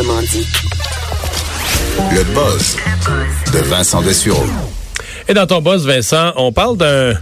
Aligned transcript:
Autrement 0.00 0.22
dit. 0.22 0.46
Le 2.14 2.24
buzz 2.32 2.76
de 3.52 3.58
Vincent 3.68 4.00
Dessureau. 4.00 4.46
Et 5.28 5.34
dans 5.34 5.46
ton 5.46 5.60
boss, 5.60 5.84
Vincent, 5.84 6.32
on 6.36 6.52
parle 6.52 6.78
d'un 6.78 7.14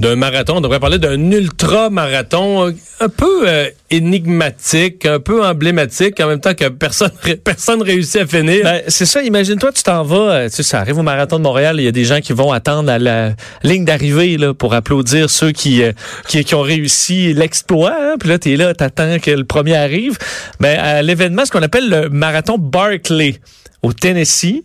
d'un 0.00 0.16
marathon, 0.16 0.56
on 0.56 0.60
devrait 0.60 0.80
parler 0.80 0.98
d'un 0.98 1.30
ultra-marathon 1.30 2.74
un 3.00 3.08
peu 3.08 3.48
euh, 3.48 3.68
énigmatique, 3.90 5.06
un 5.06 5.20
peu 5.20 5.44
emblématique, 5.44 6.20
en 6.20 6.28
même 6.28 6.40
temps 6.40 6.54
que 6.54 6.68
personne 6.68 7.10
personne 7.44 7.82
réussit 7.82 8.22
à 8.22 8.26
finir. 8.26 8.64
Ben, 8.64 8.82
c'est 8.88 9.06
ça, 9.06 9.22
imagine-toi, 9.22 9.72
tu 9.72 9.82
t'en 9.82 10.02
vas, 10.02 10.32
euh, 10.32 10.48
tu 10.48 10.56
sais, 10.56 10.62
ça 10.62 10.80
arrive 10.80 10.98
au 10.98 11.02
marathon 11.02 11.38
de 11.38 11.42
Montréal, 11.42 11.76
il 11.78 11.84
y 11.84 11.88
a 11.88 11.92
des 11.92 12.04
gens 12.04 12.20
qui 12.20 12.32
vont 12.32 12.52
attendre 12.52 12.90
à 12.90 12.98
la 12.98 13.32
ligne 13.62 13.84
d'arrivée 13.84 14.38
pour 14.58 14.74
applaudir 14.74 15.30
ceux 15.30 15.52
qui, 15.52 15.82
euh, 15.82 15.92
qui, 16.28 16.44
qui, 16.44 16.54
ont 16.54 16.62
réussi 16.62 17.32
l'exploit, 17.32 17.94
hein, 17.98 18.14
puis 18.18 18.28
là, 18.28 18.38
tu 18.38 18.52
es 18.52 18.56
là, 18.56 18.74
t'attends 18.74 19.18
que 19.18 19.30
le 19.30 19.44
premier 19.44 19.76
arrive. 19.76 20.18
Ben, 20.60 20.78
à 20.78 21.02
l'événement, 21.02 21.44
ce 21.44 21.50
qu'on 21.50 21.62
appelle 21.62 21.88
le 21.88 22.08
marathon 22.10 22.58
Barclay 22.58 23.40
au 23.82 23.92
Tennessee. 23.92 24.62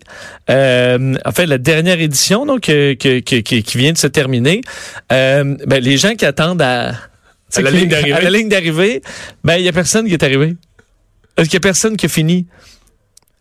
Euh, 0.49 1.15
en 1.25 1.31
fait, 1.31 1.45
la 1.45 1.57
dernière 1.57 1.99
édition 1.99 2.45
donc 2.45 2.69
euh, 2.69 2.95
qui 2.95 3.77
vient 3.77 3.93
de 3.93 3.97
se 3.97 4.07
terminer. 4.07 4.61
Euh, 5.11 5.55
ben, 5.65 5.83
les 5.83 5.97
gens 5.97 6.15
qui 6.15 6.25
attendent 6.25 6.61
à, 6.61 6.89
à 7.55 7.61
la, 7.61 7.71
ligne 7.71 8.49
d'arrivée, 8.49 9.01
ben 9.43 9.57
il 9.57 9.63
y 9.63 9.69
a 9.69 9.73
personne 9.73 10.07
qui 10.07 10.13
est 10.13 10.23
arrivé. 10.23 10.55
Est-ce 11.37 11.45
qu'il 11.45 11.55
y 11.55 11.57
a 11.57 11.61
personne 11.61 11.97
qui 11.97 12.05
a 12.05 12.09
fini? 12.09 12.47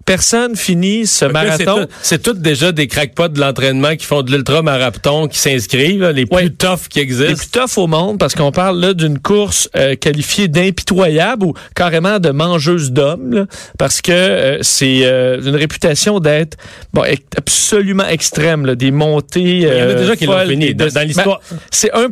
Personne 0.05 0.57
finit 0.57 1.07
ce 1.07 1.25
marathon. 1.25 1.87
C'est 2.03 2.23
tout, 2.23 2.33
déjà 2.33 2.73
des 2.73 2.87
crackpots 2.87 3.29
de 3.29 3.41
l'entraînement 3.41 3.97
qui 3.97 4.07
font 4.07 4.23
de 4.23 4.31
l'ultra-marathon, 4.31 5.29
qui 5.29 5.39
s'inscrivent, 5.39 6.09
les 6.09 6.27
plus 6.27 6.53
tough 6.55 6.89
qui 6.89 7.01
existent. 7.01 7.31
Les 7.31 7.37
plus 7.37 7.51
tough 7.51 7.79
au 7.79 7.87
monde, 7.87 8.19
parce 8.19 8.35
qu'on 8.35 8.53
parle 8.53 8.81
là 8.81 8.95
d'une 8.95 9.19
course 9.19 9.69
euh, 9.77 9.95
qualifiée 9.97 10.49
d'impitoyable 10.49 11.47
ou 11.47 11.55
carrément 11.75 12.19
de 12.19 12.31
mangeuse 12.31 12.93
d'hommes, 12.93 13.47
parce 13.79 14.01
que 14.01 14.13
euh, 14.13 14.59
c'est 14.63 15.05
euh, 15.05 15.41
une 15.43 15.57
réputation 15.57 16.21
d'être 16.21 16.57
bon, 16.93 17.03
absolument 17.37 18.07
extrême, 18.07 18.67
là, 18.67 18.75
des 18.75 18.91
montées. 18.91 19.59
Il 19.59 19.63
y 19.63 19.83
en 19.83 19.91
a 19.91 19.95
déjà 19.95 20.17
qui 20.17 20.27
l'ont 20.27 20.47
fini. 20.47 20.75
Dans, 20.75 21.07
l'histoire, 21.07 21.41
ben, 21.51 21.59
c'est 21.71 21.93
1 21.93 22.09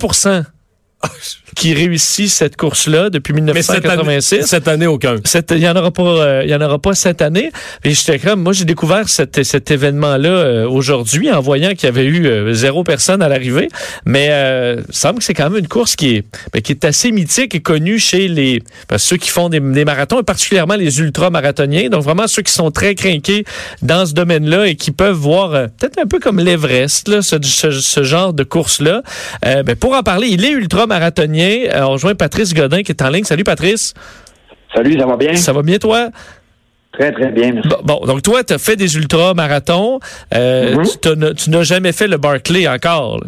qui 1.59 1.75
réussit 1.75 2.31
cette 2.31 2.57
course-là 2.57 3.11
depuis 3.11 3.35
1986. 3.35 4.37
Mais 4.37 4.43
cette, 4.43 4.69
année, 4.69 4.87
aucun. 4.87 5.17
Il 5.51 5.59
y 5.59 5.69
en 5.69 5.75
aura 5.75 5.91
pas, 5.91 6.03
euh, 6.03 6.43
il 6.45 6.51
y 6.51 6.55
en 6.55 6.61
aura 6.61 6.79
pas 6.79 6.95
cette 6.95 7.21
année. 7.21 7.51
Et 7.83 7.91
j'étais 7.91 8.21
comme, 8.21 8.41
moi, 8.43 8.53
j'ai 8.53 8.65
découvert 8.65 9.09
cet, 9.09 9.43
cet 9.43 9.73
événement-là 9.73 10.29
euh, 10.29 10.69
aujourd'hui 10.69 11.33
en 11.33 11.41
voyant 11.41 11.71
qu'il 11.71 11.85
y 11.85 11.87
avait 11.89 12.05
eu 12.05 12.27
euh, 12.27 12.53
zéro 12.53 12.85
personne 12.85 13.23
à 13.23 13.29
l'arrivée. 13.29 13.69
Mais 14.07 14.29
euh, 14.31 14.83
il 14.89 14.95
semble 14.95 15.19
que 15.19 15.25
c'est 15.25 15.35
quand 15.35 15.51
même 15.51 15.59
une 15.59 15.69
course 15.69 15.97
qui 15.97 16.17
est, 16.17 16.25
ben, 16.53 16.63
qui 16.63 16.71
est 16.71 16.85
assez 16.85 17.11
mythique 17.11 17.57
et 17.57 17.61
connue 17.61 17.99
chez 17.99 18.29
les 18.29 18.63
ben, 18.89 18.99
ceux 18.99 19.17
qui 19.17 19.31
font 19.31 19.49
des, 19.49 19.59
des, 19.59 19.85
marathons, 19.85 20.21
et 20.21 20.23
particulièrement 20.23 20.77
les 20.77 21.01
ultra-marathoniens. 21.01 21.89
Donc 21.89 22.05
vraiment 22.05 22.29
ceux 22.29 22.43
qui 22.43 22.53
sont 22.53 22.71
très 22.71 22.95
craqués 22.95 23.45
dans 23.83 24.07
ce 24.07 24.13
domaine-là 24.13 24.69
et 24.69 24.77
qui 24.77 24.93
peuvent 24.93 25.17
voir 25.17 25.51
peut-être 25.51 25.99
un 25.99 26.07
peu 26.07 26.21
comme 26.21 26.39
l'Everest, 26.39 27.09
là, 27.09 27.21
ce, 27.21 27.37
ce, 27.43 27.73
ce, 27.73 28.03
genre 28.05 28.33
de 28.33 28.45
course-là. 28.45 29.03
ben, 29.43 29.75
pour 29.75 29.95
en 29.95 30.05
parler, 30.05 30.29
il 30.29 30.45
est 30.45 30.51
ultra 30.51 30.87
Euh, 31.49 31.83
on 31.83 31.93
rejoint 31.93 32.15
Patrice 32.15 32.55
Godin 32.55 32.83
qui 32.83 32.93
est 32.93 33.03
en 33.03 33.11
ligne. 33.11 33.25
Salut 33.25 33.45
Patrice. 33.45 33.95
Salut, 34.75 34.99
ça 34.99 35.07
va 35.07 35.17
bien? 35.17 35.35
Ça 35.35 35.53
va 35.53 35.63
bien 35.63 35.79
toi? 35.79 36.09
Très, 36.93 37.13
très 37.13 37.31
bien. 37.31 37.55
Bon, 37.85 38.01
donc 38.07 38.23
toi, 38.23 38.43
tu 38.45 38.55
as 38.55 38.59
fait 38.59 38.77
des 38.77 38.97
ultra-marathons. 38.97 40.01
Euh, 40.35 40.75
mm-hmm. 40.75 41.35
Tu 41.35 41.51
n'as 41.51 41.63
jamais 41.63 41.93
fait 41.93 42.09
le 42.09 42.17
Barclay 42.17 42.67
encore. 42.69 43.21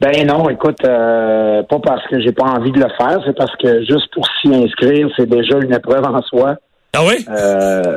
Ben 0.00 0.26
non, 0.26 0.50
écoute, 0.50 0.84
euh, 0.84 1.62
pas 1.62 1.78
parce 1.78 2.06
que 2.08 2.20
j'ai 2.20 2.32
pas 2.32 2.44
envie 2.44 2.72
de 2.72 2.80
le 2.80 2.88
faire, 2.98 3.20
c'est 3.24 3.36
parce 3.36 3.54
que 3.56 3.80
juste 3.84 4.12
pour 4.12 4.26
s'y 4.40 4.54
inscrire, 4.54 5.08
c'est 5.16 5.28
déjà 5.28 5.58
une 5.58 5.72
épreuve 5.72 6.04
en 6.04 6.20
soi. 6.22 6.56
Ah 6.92 7.02
oui? 7.06 7.24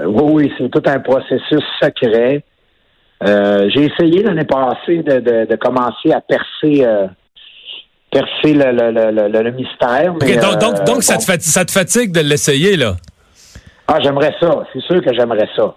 oui, 0.08 0.24
oui, 0.32 0.54
c'est 0.58 0.70
tout 0.70 0.84
un 0.86 1.00
processus 1.00 1.64
secret. 1.82 2.44
j'ai 3.24 3.84
essayé 3.84 4.24
l'année 4.24 4.46
passée 4.46 5.04
de, 5.04 5.56
commencer 5.56 6.12
à 6.14 6.22
percer 6.22 6.86
percer 8.20 8.54
le, 8.62 8.70
le, 8.80 9.28
le, 9.34 9.42
le 9.48 9.52
mystère. 9.52 10.10
Mais, 10.22 10.38
donc, 10.46 10.56
donc, 10.66 10.76
donc 10.86 11.04
ça, 11.04 11.18
te 11.18 11.26
fatigue, 11.32 11.52
ça 11.58 11.64
te 11.66 11.72
fatigue 11.72 12.12
de 12.12 12.22
l'essayer, 12.30 12.74
là? 12.84 12.92
Ah, 13.88 13.98
j'aimerais 14.04 14.34
ça. 14.40 14.52
C'est 14.72 14.84
sûr 14.90 15.00
que 15.06 15.14
j'aimerais 15.18 15.50
ça. 15.56 15.68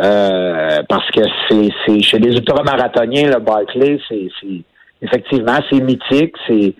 Euh, 0.00 0.82
parce 0.88 1.08
que 1.14 1.20
c'est, 1.48 1.68
c'est 1.82 2.00
chez 2.08 2.18
les 2.18 2.32
ultramarathoniens, 2.40 3.28
le 3.34 3.38
Barclay, 3.38 4.00
c'est, 4.08 4.28
c'est 4.40 4.62
effectivement 5.02 5.58
c'est 5.70 5.80
mythique. 5.80 6.34
C'est 6.48 6.74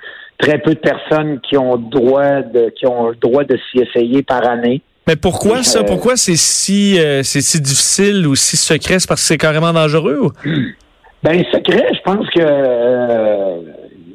très 0.44 0.58
peu 0.58 0.74
de 0.74 0.80
personnes 0.80 1.38
qui 1.48 1.56
ont 1.56 1.76
droit 1.76 2.42
de 2.42 2.62
qui 2.76 2.86
ont 2.88 3.10
le 3.10 3.16
droit 3.26 3.44
de 3.44 3.56
s'y 3.64 3.76
essayer 3.86 4.22
par 4.24 4.42
année. 4.48 4.82
Mais 5.06 5.16
pourquoi 5.16 5.62
ça? 5.62 5.84
Pourquoi 5.84 6.16
c'est 6.16 6.34
si 6.34 6.98
euh, 6.98 7.22
c'est 7.22 7.44
si 7.50 7.60
difficile 7.60 8.26
ou 8.26 8.34
si 8.34 8.56
secret? 8.56 8.98
C'est 8.98 9.08
parce 9.08 9.20
que 9.20 9.28
c'est 9.28 9.38
carrément 9.38 9.72
dangereux? 9.72 10.18
Ou? 10.24 10.32
Ben 11.22 11.38
secret, 11.52 11.86
je 11.98 12.02
pense 12.10 12.28
que 12.30 12.40
euh, 12.40 13.58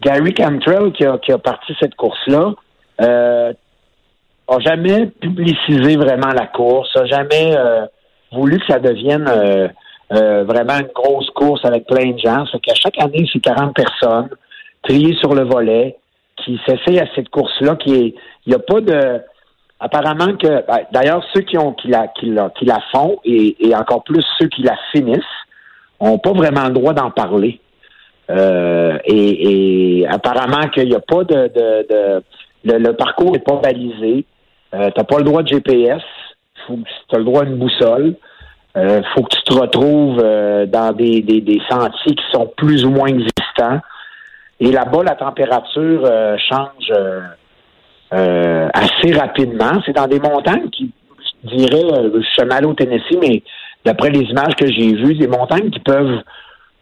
Gary 0.02 0.34
Cantrell, 0.34 0.92
qui 0.94 1.06
a, 1.06 1.18
qui 1.18 1.32
a 1.32 1.38
parti 1.38 1.76
cette 1.80 1.96
course-là, 1.96 2.54
euh, 3.02 3.54
a 4.48 4.60
jamais 4.60 5.08
publicisé 5.08 5.96
vraiment 5.96 6.32
la 6.34 6.48
course, 6.48 6.90
a 6.96 7.06
jamais 7.06 7.56
euh, 7.56 7.86
voulu 8.32 8.60
que 8.60 8.66
ça 8.68 8.80
devienne 8.80 9.28
euh, 9.28 9.68
euh, 10.14 10.44
vraiment 10.44 10.80
une 10.80 10.92
grosse 10.94 11.30
course 11.32 11.64
avec 11.66 11.86
plein 11.86 12.12
de 12.12 12.18
gens. 12.18 12.46
C'est 12.52 12.60
qu'à 12.60 12.74
chaque 12.76 13.00
année, 13.00 13.28
c'est 13.32 13.40
40 13.40 13.76
personnes 13.76 14.30
triées 14.84 15.16
sur 15.20 15.34
le 15.34 15.44
volet 15.44 15.98
qui 16.38 16.60
s'essayent 16.68 17.00
à 17.00 17.08
cette 17.16 17.30
course-là. 17.30 17.76
Qui 17.76 17.94
est, 17.94 18.16
il 18.46 18.50
n'y 18.50 18.56
a 18.56 18.60
pas 18.60 18.82
de, 18.82 19.22
apparemment 19.80 20.36
que, 20.36 20.66
ben, 20.66 20.80
d'ailleurs, 20.92 21.24
ceux 21.34 21.42
qui 21.42 21.58
ont 21.58 21.74
qui 21.74 21.90
la, 21.90 22.08
qui 22.08 22.28
la, 22.28 22.50
qui 22.52 22.66
la 22.66 22.80
font 22.92 23.20
et, 23.24 23.56
et 23.68 23.76
encore 23.76 24.04
plus 24.04 24.24
ceux 24.40 24.48
qui 24.48 24.64
la 24.64 24.76
finissent 24.92 25.20
ont 26.00 26.18
pas 26.18 26.32
vraiment 26.32 26.66
le 26.66 26.74
droit 26.74 26.94
d'en 26.94 27.12
parler. 27.12 27.60
Euh, 28.30 28.98
et, 29.06 30.06
apparemment 30.08 30.68
qu'il 30.70 30.90
n'y 30.90 30.96
a 30.96 31.00
pas 31.00 31.24
de, 31.24 32.22
le, 32.64 32.92
parcours 32.92 33.32
n'est 33.32 33.40
pas 33.40 33.56
balisé. 33.56 34.26
Euh, 34.74 34.90
tu 34.92 35.00
n'as 35.00 35.04
pas 35.04 35.18
le 35.18 35.24
droit 35.24 35.44
de 35.44 35.48
GPS. 35.48 36.04
Tu 36.68 36.76
as 37.12 37.18
le 37.18 37.24
droit 37.24 37.46
d'une 37.46 37.58
boussole. 37.58 38.16
Euh, 38.78 39.02
faut 39.14 39.24
que 39.24 39.36
tu 39.36 39.42
te 39.44 39.54
retrouves 39.54 40.22
euh, 40.24 40.66
dans 40.68 40.94
des, 40.94 41.22
des, 41.22 41.62
sentiers 41.70 42.16
qui 42.16 42.24
sont 42.32 42.52
plus 42.56 42.86
ou 42.86 42.92
moins 42.92 43.08
existants. 43.08 43.82
Et 44.60 44.72
là-bas, 44.72 45.04
la 45.04 45.16
température 45.16 46.04
change 46.50 46.92
assez 48.12 49.12
rapidement. 49.14 49.82
C'est 49.86 49.94
dans 49.94 50.08
des 50.08 50.20
montagnes 50.20 50.70
qui, 50.70 50.92
je 51.46 51.56
dirais, 51.56 52.12
je 52.14 52.22
suis 52.22 52.42
allé 52.42 52.68
au 52.68 52.74
Tennessee, 52.74 53.18
mais 53.22 53.42
d'après 53.86 54.10
les 54.10 54.22
images 54.22 54.56
que 54.56 54.68
j'ai 54.68 54.94
vues, 54.94 55.16
des 55.16 55.28
montagnes 55.28 55.70
qui 55.70 55.80
peuvent 55.80 56.20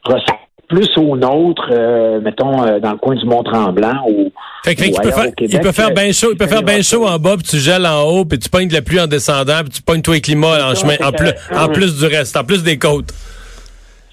ressembler 0.04 0.47
plus 0.68 0.90
au 0.98 1.16
nôtre, 1.16 1.70
euh, 1.72 2.20
mettons, 2.20 2.64
euh, 2.64 2.80
dans 2.80 2.92
le 2.92 2.98
coin 2.98 3.16
du 3.16 3.26
Mont-Tremblant 3.26 4.04
ou, 4.10 4.32
fait 4.66 4.76
que, 4.76 5.02
peut 5.02 5.12
faire, 5.12 5.32
Il 5.40 5.60
peut 5.60 5.72
faire 5.72 5.92
bien 5.92 6.12
chaud, 6.12 6.30
il 6.32 6.38
peut 6.38 6.48
faire 6.48 6.64
bien 6.64 6.82
chaud 6.82 7.08
en 7.08 7.18
bas, 7.18 7.36
puis 7.38 7.48
tu 7.48 7.58
gèles 7.58 7.86
en 7.86 8.04
haut, 8.04 8.26
puis 8.26 8.38
tu 8.38 8.50
pognes 8.50 8.68
de 8.68 8.74
la 8.74 8.82
pluie 8.82 9.00
en 9.00 9.08
descendant, 9.08 9.62
puis 9.62 9.70
tu 9.70 9.82
pognes 9.82 10.02
toi 10.02 10.16
les 10.16 10.22
climats 10.22 10.70
en 10.70 10.76
chemin, 10.76 10.96
en 11.06 11.12
plus, 11.12 11.32
en 11.56 11.70
plus 11.70 11.98
du 11.98 12.06
reste, 12.06 12.36
en 12.36 12.44
plus 12.44 12.64
des 12.64 12.78
côtes. 12.78 13.14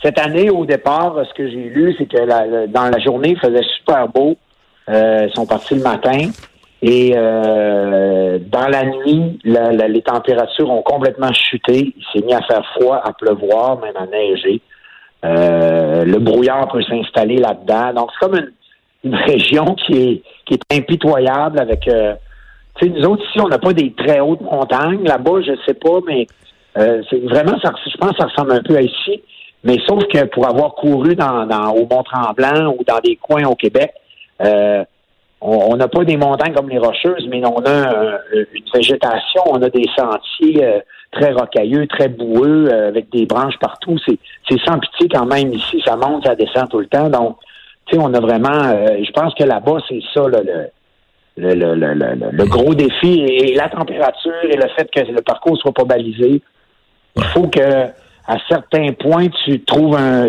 Cette 0.00 0.18
année, 0.18 0.50
au 0.50 0.64
départ, 0.64 1.16
ce 1.28 1.34
que 1.34 1.48
j'ai 1.48 1.70
lu, 1.70 1.94
c'est 1.98 2.06
que 2.06 2.66
dans 2.66 2.90
la 2.90 2.98
journée, 3.00 3.30
il 3.30 3.38
faisait 3.38 3.64
super 3.78 4.06
beau. 4.08 4.36
Euh, 4.88 5.26
ils 5.28 5.34
sont 5.34 5.46
partis 5.46 5.74
le 5.74 5.82
matin. 5.82 6.28
Et 6.82 7.14
dans 7.14 8.68
la 8.68 8.84
nuit, 8.84 9.38
les 9.44 10.02
températures 10.02 10.70
ont 10.70 10.82
complètement 10.82 11.32
chuté. 11.32 11.94
Il 11.96 12.04
s'est 12.12 12.24
mis 12.24 12.34
à 12.34 12.42
faire 12.42 12.62
froid, 12.78 13.00
à 13.02 13.12
pleuvoir, 13.14 13.80
même 13.80 13.96
à 13.96 14.06
neiger. 14.06 14.60
Euh, 15.24 16.04
le 16.04 16.18
brouillard 16.18 16.68
peut 16.68 16.82
s'installer 16.82 17.36
là-dedans. 17.36 17.94
Donc, 17.94 18.10
c'est 18.12 18.26
comme 18.26 18.38
une, 18.38 19.14
région 19.26 19.74
qui 19.74 19.92
est, 19.92 20.22
qui 20.46 20.54
est 20.54 20.76
impitoyable 20.76 21.60
avec... 21.60 21.88
Euh, 21.88 22.14
tu 22.76 22.86
sais, 22.86 22.92
nous 22.92 23.06
autres, 23.06 23.22
ici, 23.28 23.40
on 23.40 23.48
n'a 23.48 23.58
pas 23.58 23.72
des 23.72 23.92
très 23.92 24.20
hautes 24.20 24.40
montagnes. 24.40 25.04
Là-bas, 25.04 25.42
je 25.42 25.52
sais 25.66 25.74
pas, 25.74 26.00
mais 26.06 26.26
euh, 26.76 27.02
c'est 27.08 27.20
vraiment, 27.20 27.56
je 27.62 27.96
pense 27.98 28.10
que 28.10 28.16
ça 28.18 28.26
ressemble 28.26 28.52
un 28.52 28.62
peu 28.62 28.76
à 28.76 28.82
ici. 28.82 29.22
Mais 29.62 29.78
sauf 29.86 30.04
que 30.12 30.24
pour 30.26 30.46
avoir 30.46 30.74
couru 30.74 31.14
dans, 31.14 31.46
dans 31.46 31.70
au 31.70 31.86
Mont-Tremblant 31.86 32.74
ou 32.78 32.84
dans 32.84 32.98
des 33.02 33.16
coins 33.16 33.44
au 33.44 33.54
Québec, 33.54 33.92
euh, 34.42 34.84
on 35.46 35.76
n'a 35.76 35.88
pas 35.88 36.04
des 36.04 36.16
montagnes 36.16 36.54
comme 36.54 36.70
les 36.70 36.78
Rocheuses, 36.78 37.28
mais 37.28 37.42
on 37.44 37.62
a 37.66 38.18
une 38.32 38.64
végétation, 38.72 39.42
on 39.46 39.60
a 39.60 39.68
des 39.68 39.84
sentiers 39.94 40.64
euh, 40.64 40.78
très 41.12 41.32
rocailleux, 41.32 41.86
très 41.86 42.08
boueux, 42.08 42.68
euh, 42.72 42.88
avec 42.88 43.10
des 43.10 43.26
branches 43.26 43.58
partout. 43.60 43.98
C'est, 44.06 44.18
sans 44.64 44.78
pitié 44.78 45.08
quand 45.12 45.26
même 45.26 45.52
ici, 45.52 45.82
ça 45.84 45.96
monte, 45.96 46.24
ça 46.24 46.34
descend 46.34 46.70
tout 46.70 46.78
le 46.78 46.86
temps. 46.86 47.10
Donc, 47.10 47.36
tu 47.86 47.94
sais, 47.94 48.02
on 48.02 48.14
a 48.14 48.20
vraiment, 48.20 48.68
euh, 48.68 48.96
je 49.04 49.10
pense 49.12 49.34
que 49.34 49.44
là-bas, 49.44 49.76
c'est 49.86 50.00
ça 50.14 50.22
le, 50.26 50.70
le, 51.36 51.54
le, 51.54 51.74
le, 51.74 52.30
le, 52.32 52.44
gros 52.46 52.74
défi 52.74 53.20
et, 53.20 53.54
la 53.54 53.68
température 53.68 54.32
et 54.48 54.56
le 54.56 54.68
fait 54.74 54.90
que 54.90 55.12
le 55.12 55.20
parcours 55.20 55.58
soit 55.58 55.74
pas 55.74 55.84
balisé. 55.84 56.40
Il 57.16 57.24
faut 57.34 57.48
que 57.48 57.60
à 58.26 58.36
certains 58.48 58.92
points, 58.92 59.28
tu 59.44 59.62
trouves 59.64 59.94
un. 59.96 60.26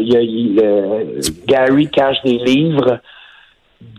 Gary 1.48 1.88
cache 1.88 2.22
des 2.26 2.38
livres 2.40 3.00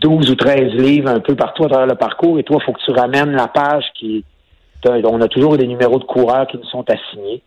12 0.01 0.31
ou 0.31 0.35
13 0.35 0.73
livres 0.73 1.09
un 1.09 1.19
peu 1.19 1.35
partout 1.35 1.65
à 1.65 1.69
travers 1.69 1.87
le 1.87 1.95
parcours 1.95 2.39
et 2.39 2.43
toi, 2.43 2.57
il 2.61 2.65
faut 2.65 2.73
que 2.73 2.83
tu 2.83 2.91
ramènes 2.91 3.31
la 3.31 3.47
page 3.47 3.85
qui 3.99 4.23
on 4.85 5.21
a 5.21 5.27
toujours 5.27 5.57
des 5.57 5.67
numéros 5.67 5.99
de 5.99 6.03
coureurs 6.03 6.47
qui 6.47 6.57
nous 6.57 6.65
sont 6.65 6.85
assignés. 6.89 7.41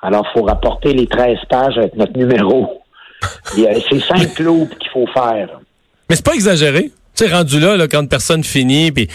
Alors, 0.00 0.26
il 0.28 0.38
faut 0.38 0.44
rapporter 0.44 0.92
les 0.92 1.06
13 1.06 1.38
pages 1.48 1.76
avec 1.76 1.96
notre 1.96 2.16
numéro. 2.16 2.82
C'est 3.54 4.00
cinq 4.00 4.38
loops 4.38 4.76
qu'il 4.78 4.90
faut 4.90 5.06
faire. 5.08 5.60
Mais 6.08 6.16
c'est 6.16 6.24
pas 6.24 6.34
exagéré. 6.34 6.92
Tu 7.14 7.26
sais, 7.26 7.34
rendu 7.34 7.58
là, 7.58 7.76
là, 7.76 7.88
quand 7.88 8.08
personne 8.08 8.44
finit, 8.44 8.92
puis 8.92 9.08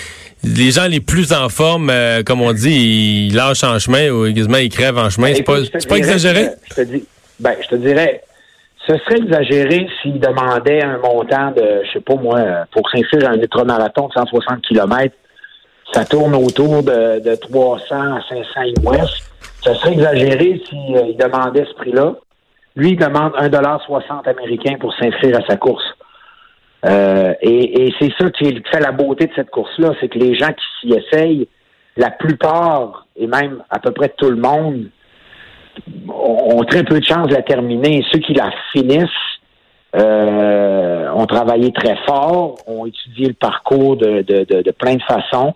les 0.44 0.72
gens 0.72 0.88
les 0.88 1.00
plus 1.00 1.31
en 1.31 1.48
forme, 1.48 1.90
euh, 1.90 2.22
comme 2.22 2.42
on 2.42 2.52
dit, 2.52 3.30
ils 3.30 3.34
lâchent 3.34 3.64
en 3.64 3.80
chemin 3.80 4.10
ou 4.10 4.31
quasiment 4.34 4.58
ils 4.58 4.70
crèvent 4.70 4.98
en 4.98 5.10
chemin. 5.10 5.28
Ben, 5.30 5.36
c'est 5.38 5.44
pas, 5.44 5.88
pas 5.88 5.98
exagéré? 5.98 6.50
Je 6.70 6.75
te, 6.75 6.81
dis, 6.81 7.06
ben, 7.40 7.56
je 7.62 7.68
te 7.70 7.75
dirais, 7.75 8.22
ce 8.88 8.97
serait 8.97 9.18
exagéré 9.18 9.88
s'ils 10.01 10.19
demandaient 10.19 10.83
un 10.83 10.97
montant 10.97 11.51
de, 11.51 11.83
je 11.85 11.94
sais 11.94 12.01
pas 12.01 12.15
moi, 12.15 12.39
pour 12.71 12.89
s'inscrire 12.89 13.30
à 13.30 13.31
un 13.31 13.38
ultramarathon 13.39 14.07
de 14.07 14.13
160 14.13 14.62
km, 14.62 15.15
ça 15.94 16.06
tourne 16.06 16.35
autour 16.35 16.83
de, 16.83 17.19
de 17.19 17.35
300 17.35 17.95
à 17.95 18.21
500 18.27 18.62
US. 18.91 19.31
Ce 19.62 19.74
serait 19.75 19.94
exagéré 19.94 20.62
s'ils 20.68 21.18
demandaient 21.18 21.65
ce 21.65 21.74
prix-là. 21.75 22.15
Lui, 22.75 22.91
il 22.91 22.97
demande 22.97 23.33
1,60 23.33 24.27
américain 24.27 24.75
pour 24.80 24.94
s'inscrire 24.95 25.38
à 25.38 25.45
sa 25.47 25.56
course. 25.56 25.86
Euh, 26.86 27.33
et 27.41 27.94
c'est 28.00 28.12
ça 28.19 28.29
qui 28.31 28.62
fait 28.69 28.81
la 28.81 28.91
beauté 28.91 29.27
de 29.27 29.31
cette 29.36 29.50
course-là, 29.50 29.91
c'est 30.01 30.09
que 30.09 30.19
les 30.19 30.36
gens 30.36 30.50
qui 30.50 30.65
s'y 30.81 30.94
essayent, 30.94 31.47
la 31.95 32.12
plupart, 32.12 33.06
et 33.15 33.27
même 33.27 33.63
à 33.69 33.79
peu 33.79 33.91
près 33.91 34.09
tout 34.09 34.29
le 34.29 34.36
monde, 34.36 34.88
ont 36.08 36.64
très 36.64 36.84
peu 36.84 37.00
de 37.00 37.06
chances 37.06 37.28
de 37.28 37.36
la 37.36 37.42
terminer. 37.42 38.04
Ceux 38.12 38.20
qui 38.20 38.34
la 38.34 38.52
finissent 38.72 39.10
euh, 39.96 41.10
ont 41.12 41.25
travaillé 41.25 41.72
très 41.72 41.96
fort, 42.08 42.56
ont 42.68 42.86
étudié 42.86 43.28
le 43.28 43.34
parcours 43.34 43.96
de, 43.96 44.22
de, 44.22 44.62
de, 44.62 44.72
plein 44.72 44.96
de 44.96 45.04
façons. 45.04 45.54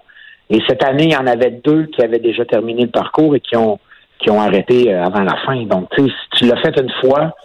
Et 0.50 0.62
cette 0.68 0.84
année, 0.84 1.06
il 1.06 1.14
y 1.14 1.18
en 1.18 1.28
avait 1.28 1.52
deux 1.52 1.88
qui 1.88 2.04
avaient 2.04 2.20
déjà 2.20 2.46
terminé 2.46 2.84
le 2.84 2.92
parcours 2.92 3.36
et 3.36 3.40
qui 3.40 3.56
ont 3.56 3.80
qui 4.20 4.32
ont 4.32 4.42
arrêté 4.42 4.92
euh, 4.92 5.04
avant 5.04 5.22
la 5.22 5.36
fin. 5.46 5.62
Donc, 5.64 5.90
tu 5.92 6.04
sais, 6.04 6.10
si 6.10 6.30
tu 6.38 6.46
l'as 6.48 6.60
fait 6.60 6.76
une 6.80 6.92
fois, 7.02 7.36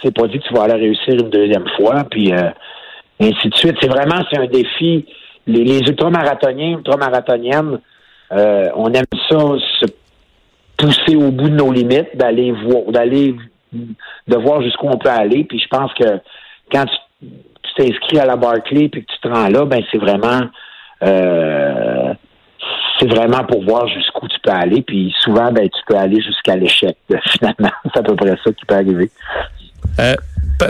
c'est 0.00 0.14
pas 0.14 0.28
dit 0.28 0.38
que 0.38 0.46
tu 0.46 0.54
vas 0.54 0.64
aller 0.64 0.74
réussir 0.74 1.14
une 1.14 1.30
deuxième 1.30 1.66
fois, 1.76 2.04
puis 2.08 2.32
euh, 2.32 2.50
ainsi 3.20 3.48
de 3.48 3.54
suite. 3.56 3.76
C'est 3.80 3.88
vraiment 3.88 4.22
c'est 4.30 4.38
un 4.38 4.46
défi. 4.46 5.06
Les, 5.46 5.64
les 5.64 5.80
ultramarathoniens, 5.80 6.78
ultramarathoniennes, 6.78 7.78
on 8.30 8.92
aime 8.92 9.04
ça 9.28 9.36
pousser 10.76 11.16
au 11.16 11.30
bout 11.30 11.48
de 11.48 11.56
nos 11.56 11.72
limites, 11.72 12.16
d'aller 12.16 12.52
voir, 12.52 12.82
d'aller 12.88 13.36
de 13.72 14.36
voir 14.36 14.62
jusqu'où 14.62 14.88
on 14.88 14.98
peut 14.98 15.10
aller. 15.10 15.44
Puis 15.44 15.58
je 15.58 15.68
pense 15.68 15.92
que 15.94 16.20
quand 16.70 16.84
tu 16.86 17.28
t'inscris 17.76 18.18
à 18.18 18.26
la 18.26 18.36
Barclay 18.36 18.88
puis 18.88 19.04
que 19.04 19.12
tu 19.12 19.20
te 19.20 19.28
rends 19.28 19.48
là, 19.48 19.64
ben 19.64 19.82
c'est 19.90 19.98
vraiment 19.98 20.42
euh, 21.02 22.14
c'est 22.98 23.08
vraiment 23.08 23.44
pour 23.44 23.64
voir 23.64 23.88
jusqu'où 23.88 24.28
tu 24.28 24.38
peux 24.40 24.52
aller. 24.52 24.82
Puis 24.82 25.12
souvent, 25.20 25.50
ben 25.52 25.68
tu 25.68 25.80
peux 25.86 25.96
aller 25.96 26.20
jusqu'à 26.20 26.56
l'échec. 26.56 26.96
Finalement, 27.26 27.70
c'est 27.84 27.98
à 27.98 28.02
peu 28.02 28.14
près 28.14 28.36
ça 28.44 28.52
qui 28.52 28.64
peut 28.64 28.74
arriver. 28.74 29.10
Euh, 30.00 30.14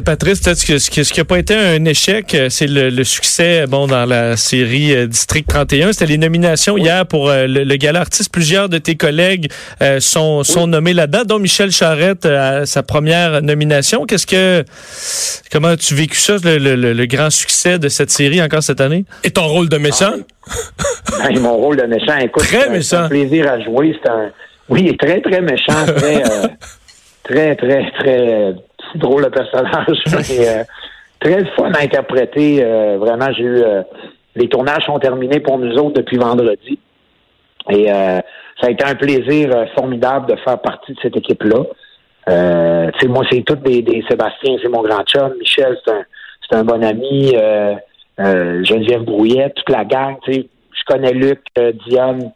Patrice, 0.05 0.41
peut-être 0.41 0.65
que 0.65 0.79
ce 0.79 0.91
qui- 0.91 1.05
ce 1.05 1.13
qui 1.13 1.21
n'a 1.21 1.25
pas 1.25 1.39
été 1.39 1.55
un 1.55 1.85
échec, 1.85 2.35
euh, 2.35 2.49
c'est 2.49 2.67
le, 2.67 2.91
le 2.91 3.05
succès 3.05 3.67
bon 3.67 3.87
dans 3.87 4.07
la 4.07 4.37
série 4.37 4.95
euh, 4.95 5.07
District 5.07 5.47
31. 5.47 5.93
C'était 5.93 6.07
les 6.07 6.19
nominations 6.19 6.77
hier 6.79 7.07
pour 7.07 7.29
euh, 7.29 7.47
le, 7.47 7.65
le 7.65 7.77
gala 7.77 8.01
artiste. 8.01 8.33
Plusieurs 8.33 8.69
de 8.69 8.79
tes 8.79 8.97
collègues 8.97 9.51
euh, 9.83 10.01
sont, 10.01 10.43
sont 10.43 10.67
nommés 10.67 10.95
là-dedans, 10.95 11.23
dont 11.27 11.39
Michel 11.39 11.71
Charette 11.71 12.25
euh, 12.27 12.63
à 12.63 12.67
sa 12.67 12.83
première 12.83 13.43
nomination. 13.43 14.07
Qu'est-ce 14.07 14.27
que 14.27 14.65
comment 15.53 15.69
as-tu 15.69 15.95
vécu 15.95 16.17
ça, 16.17 16.37
le, 16.43 16.59
le- 16.59 17.07
grand 17.07 17.31
succès 17.31 17.79
de 17.79 17.89
cette 17.89 18.11
série 18.11 18.43
encore 18.43 18.63
cette 18.63 18.81
année? 18.81 19.05
Et 19.23 19.31
ton 19.31 19.47
rôle 19.47 19.69
de 19.69 19.77
méchant? 19.79 20.13
Ben, 21.23 21.39
mon 21.41 21.57
rôle 21.57 21.77
de 21.77 21.83
méchant, 21.85 22.17
écoute, 22.19 22.43
Très 22.43 22.69
méchant. 22.71 22.83
c'est 22.83 22.97
un 22.97 23.09
plaisir 23.09 23.51
à 23.51 23.61
jouer. 23.61 23.95
C'est 24.03 24.11
un, 24.11 24.31
oui, 24.71 24.97
très 24.97 25.21
très 25.21 25.41
méchant, 25.43 25.85
très, 25.97 26.23
euh, 26.25 26.49
très 27.25 27.55
très 27.57 27.91
très 27.99 28.19
euh, 28.19 28.53
drôle 28.99 29.25
de 29.25 29.29
personnage, 29.29 29.99
mais 30.07 30.49
euh, 30.49 30.65
très 31.21 31.45
fun 31.57 31.73
à 31.73 31.83
interpréter. 31.83 32.63
euh, 32.65 32.97
vraiment, 32.99 33.33
j'ai 33.37 33.45
eu 33.45 33.63
euh, 33.63 33.83
les 34.37 34.49
tournages 34.49 34.85
sont 34.87 34.99
terminés 34.99 35.41
pour 35.41 35.59
nous 35.59 35.73
autres 35.79 35.95
depuis 36.01 36.17
vendredi, 36.19 36.79
et 37.71 37.91
euh, 37.93 38.21
ça 38.61 38.67
a 38.67 38.71
été 38.71 38.85
un 38.85 38.95
plaisir 38.95 39.51
euh, 39.55 39.67
formidable 39.77 40.27
de 40.33 40.37
faire 40.41 40.59
partie 40.61 40.93
de 40.93 40.99
cette 41.03 41.17
équipe-là. 41.17 41.63
Euh, 42.29 42.91
moi, 43.09 43.25
c'est 43.31 43.43
toutes 43.43 43.63
des, 43.63 43.83
des 43.83 44.03
Sébastien, 44.09 44.57
c'est 44.63 44.69
mon 44.69 44.83
grand 44.83 45.05
chum. 45.05 45.35
Michel, 45.39 45.77
c'est 45.85 45.93
un, 45.93 46.03
c'est 46.49 46.57
un 46.57 46.65
bon 46.65 46.83
ami. 46.83 47.33
Euh, 47.35 47.75
euh, 48.21 48.63
Geneviève 48.65 49.03
Brouillet, 49.03 49.51
toute 49.57 49.69
la 49.71 49.85
gang. 49.85 50.17
Tu 50.25 50.33
sais, 50.33 50.47
je 50.73 50.85
connais 50.87 51.13
Luc, 51.13 51.41
euh, 51.59 51.73
Diane 51.87 52.33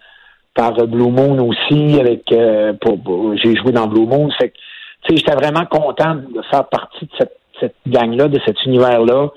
par 0.54 0.72
Blue 0.86 1.10
Moon 1.10 1.38
aussi. 1.48 1.98
Avec, 2.00 2.30
euh, 2.32 2.72
pour, 2.80 3.00
pour- 3.02 3.36
j'ai 3.36 3.54
joué 3.56 3.72
dans 3.72 3.86
Blue 3.86 4.06
Moon. 4.06 4.28
Fait 4.38 4.50
que, 4.50 4.54
j'étais 5.16 5.34
vraiment 5.34 5.66
content 5.66 6.16
de 6.16 6.42
faire 6.50 6.64
partie 6.68 7.06
de 7.06 7.26
cette, 7.60 7.74
gang-là, 7.86 8.28
de 8.28 8.38
cet 8.44 8.64
univers-là, 8.64 9.28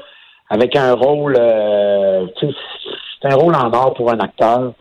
avec 0.49 0.75
un 0.75 0.93
rôle. 0.93 1.35
euh, 1.39 2.27
c'est 2.41 3.31
un 3.31 3.35
rôle 3.35 3.55
en 3.55 3.71
or 3.71 3.93
pour 3.93 4.11
un 4.11 4.19
acteur 4.19 4.73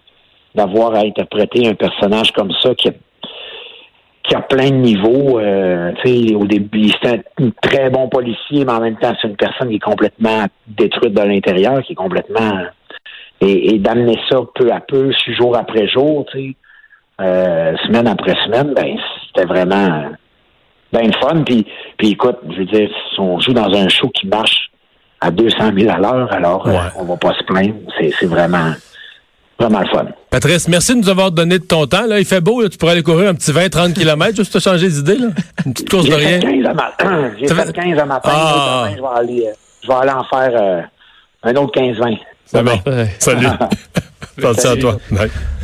d'avoir 0.55 0.95
à 0.95 1.01
interpréter 1.01 1.69
un 1.69 1.75
personnage 1.75 2.33
comme 2.33 2.53
ça 2.63 2.75
qui 2.75 2.89
a 2.89 2.93
qui 4.23 4.35
a 4.35 4.43
plein 4.43 4.71
de 4.71 4.77
niveaux. 4.77 5.41
Euh, 5.41 5.93
au 6.37 6.45
début, 6.45 6.91
c'est 7.03 7.25
un, 7.39 7.51
très 7.63 7.91
bon 7.91 8.09
policier, 8.09 8.65
mais 8.65 8.73
en 8.73 8.81
même 8.81 8.97
temps, 8.97 9.13
c'est 9.21 9.29
une 9.29 9.37
personne 9.37 9.71
qui 9.71 9.77
est 9.77 9.81
complètement 9.81 10.45
détruite 10.67 11.15
de 11.15 11.23
l'intérieur, 11.23 11.83
qui 11.83 11.93
est 11.93 11.97
complètement 11.97 12.67
et, 13.41 13.75
et 13.75 13.79
d'amener 13.79 14.19
ça 14.31 14.39
peu 14.55 14.71
à 14.71 14.81
peu, 14.81 15.13
jour 15.37 15.57
après 15.57 15.89
jour, 15.89 16.27
tu 16.31 16.39
sais, 16.39 16.57
euh, 17.21 17.77
semaine 17.87 18.07
après 18.07 18.35
semaine, 18.45 18.73
ben 18.75 18.97
c'était 19.27 19.47
vraiment 19.47 20.11
ben 20.93 21.07
le 21.07 21.13
fun. 21.21 21.43
Puis, 21.45 21.67
puis 21.99 22.11
écoute, 22.13 22.37
je 22.51 22.59
veux 22.59 22.65
dire, 22.65 22.89
si 23.13 23.21
on 23.21 23.39
joue 23.41 23.53
dans 23.53 23.73
un 23.75 23.89
show 23.89 24.09
qui 24.09 24.27
marche 24.27 24.71
à 25.21 25.31
200 25.31 25.71
000 25.77 25.91
à 25.93 25.99
l'heure, 25.99 26.33
alors 26.33 26.67
euh, 26.67 26.73
Ouais. 26.73 26.79
on 26.97 27.05
va 27.05 27.17
pas 27.17 27.35
se 27.35 27.43
plaindre. 27.45 27.75
C'est, 27.99 28.11
c'est 28.19 28.27
vraiment 28.27 28.73
vraiment 29.59 29.81
le 29.81 29.89
fun. 29.89 30.07
Patrice, 30.31 30.69
merci 30.69 30.95
de 30.95 30.99
nous 31.01 31.09
avoir 31.11 31.31
donné 31.31 31.59
de 31.59 31.65
ton 31.65 31.87
temps. 31.87 32.07
Là, 32.07 32.19
il 32.19 32.25
fait 32.25 32.41
beau, 32.41 32.63
là, 32.63 32.69
tu 32.71 32.79
pourrais 32.79 32.93
aller 32.93 33.03
courir 33.03 33.29
un 33.29 33.35
petit 33.35 33.51
20-30 33.53 33.93
km 33.93 34.35
juste 34.37 34.51
pour 34.53 34.61
te 34.61 34.65
changer 34.69 34.89
d'idée. 34.89 35.17
Là. 35.17 35.27
Une 35.67 35.75
petite 35.75 35.91
course 35.91 36.07
de 36.07 36.11
J'ai 36.13 36.17
rien. 36.17 36.41
fait 36.41 36.63
15 36.63 36.67
à. 36.79 37.31
J'ai 37.39 37.47
fait 37.49 37.55
fait- 37.67 37.73
15 37.73 37.99
à 37.99 38.05
matin. 38.07 38.31
Ah. 38.33 38.85
Demain, 38.87 38.97
je 38.97 39.03
vais 39.03 39.19
aller, 39.35 39.47
euh, 39.49 39.53
je 39.83 39.89
vais 39.89 39.95
aller 39.95 40.11
en 40.13 40.25
faire 40.25 40.51
euh, 40.55 40.81
un 41.43 41.57
autre 41.57 41.79
15-20. 41.79 42.19
C'est 42.47 42.63
bon. 42.63 42.81
Salut. 43.19 43.47
Pense 44.41 44.65
à 44.65 44.77
toi. 44.77 44.99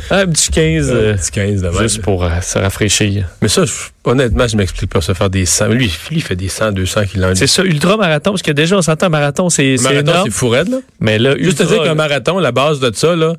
Un 0.09 0.25
petit 0.27 0.51
15, 0.51 0.89
euh, 0.93 1.13
Petit 1.15 1.31
15 1.31 1.61
de 1.63 1.71
juste 1.81 2.01
pour 2.01 2.23
euh, 2.23 2.29
se 2.41 2.57
rafraîchir. 2.57 3.27
Mais 3.41 3.49
ça, 3.49 3.65
je- 3.65 3.73
honnêtement, 4.05 4.47
je 4.47 4.55
m'explique 4.55 4.89
pas 4.89 5.01
se 5.01 5.13
faire 5.13 5.29
des 5.29 5.45
100. 5.45 5.67
Lui, 5.67 5.85
lui, 5.87 5.91
il 6.11 6.21
fait 6.23 6.35
des 6.37 6.47
100, 6.47 6.71
200 6.71 7.05
km. 7.11 7.37
C'est 7.37 7.47
ça, 7.47 7.63
ultra-marathon, 7.63 8.31
parce 8.31 8.41
que 8.41 8.51
déjà, 8.51 8.77
on 8.77 8.81
s'entend 8.81 9.09
marathon, 9.09 9.49
c'est 9.49 9.75
marathon, 9.81 10.23
c'est 10.25 10.31
fou 10.31 10.49
raide, 10.49 10.69
là. 10.69 10.77
Mais 11.01 11.19
là, 11.19 11.35
Juste 11.37 11.57
te 11.57 11.63
ultra, 11.63 11.75
dire 11.75 11.83
qu'un 11.83 11.95
marathon, 11.95 12.39
la 12.39 12.51
base 12.53 12.79
de 12.79 12.89
ça, 12.95 13.15
là, 13.17 13.33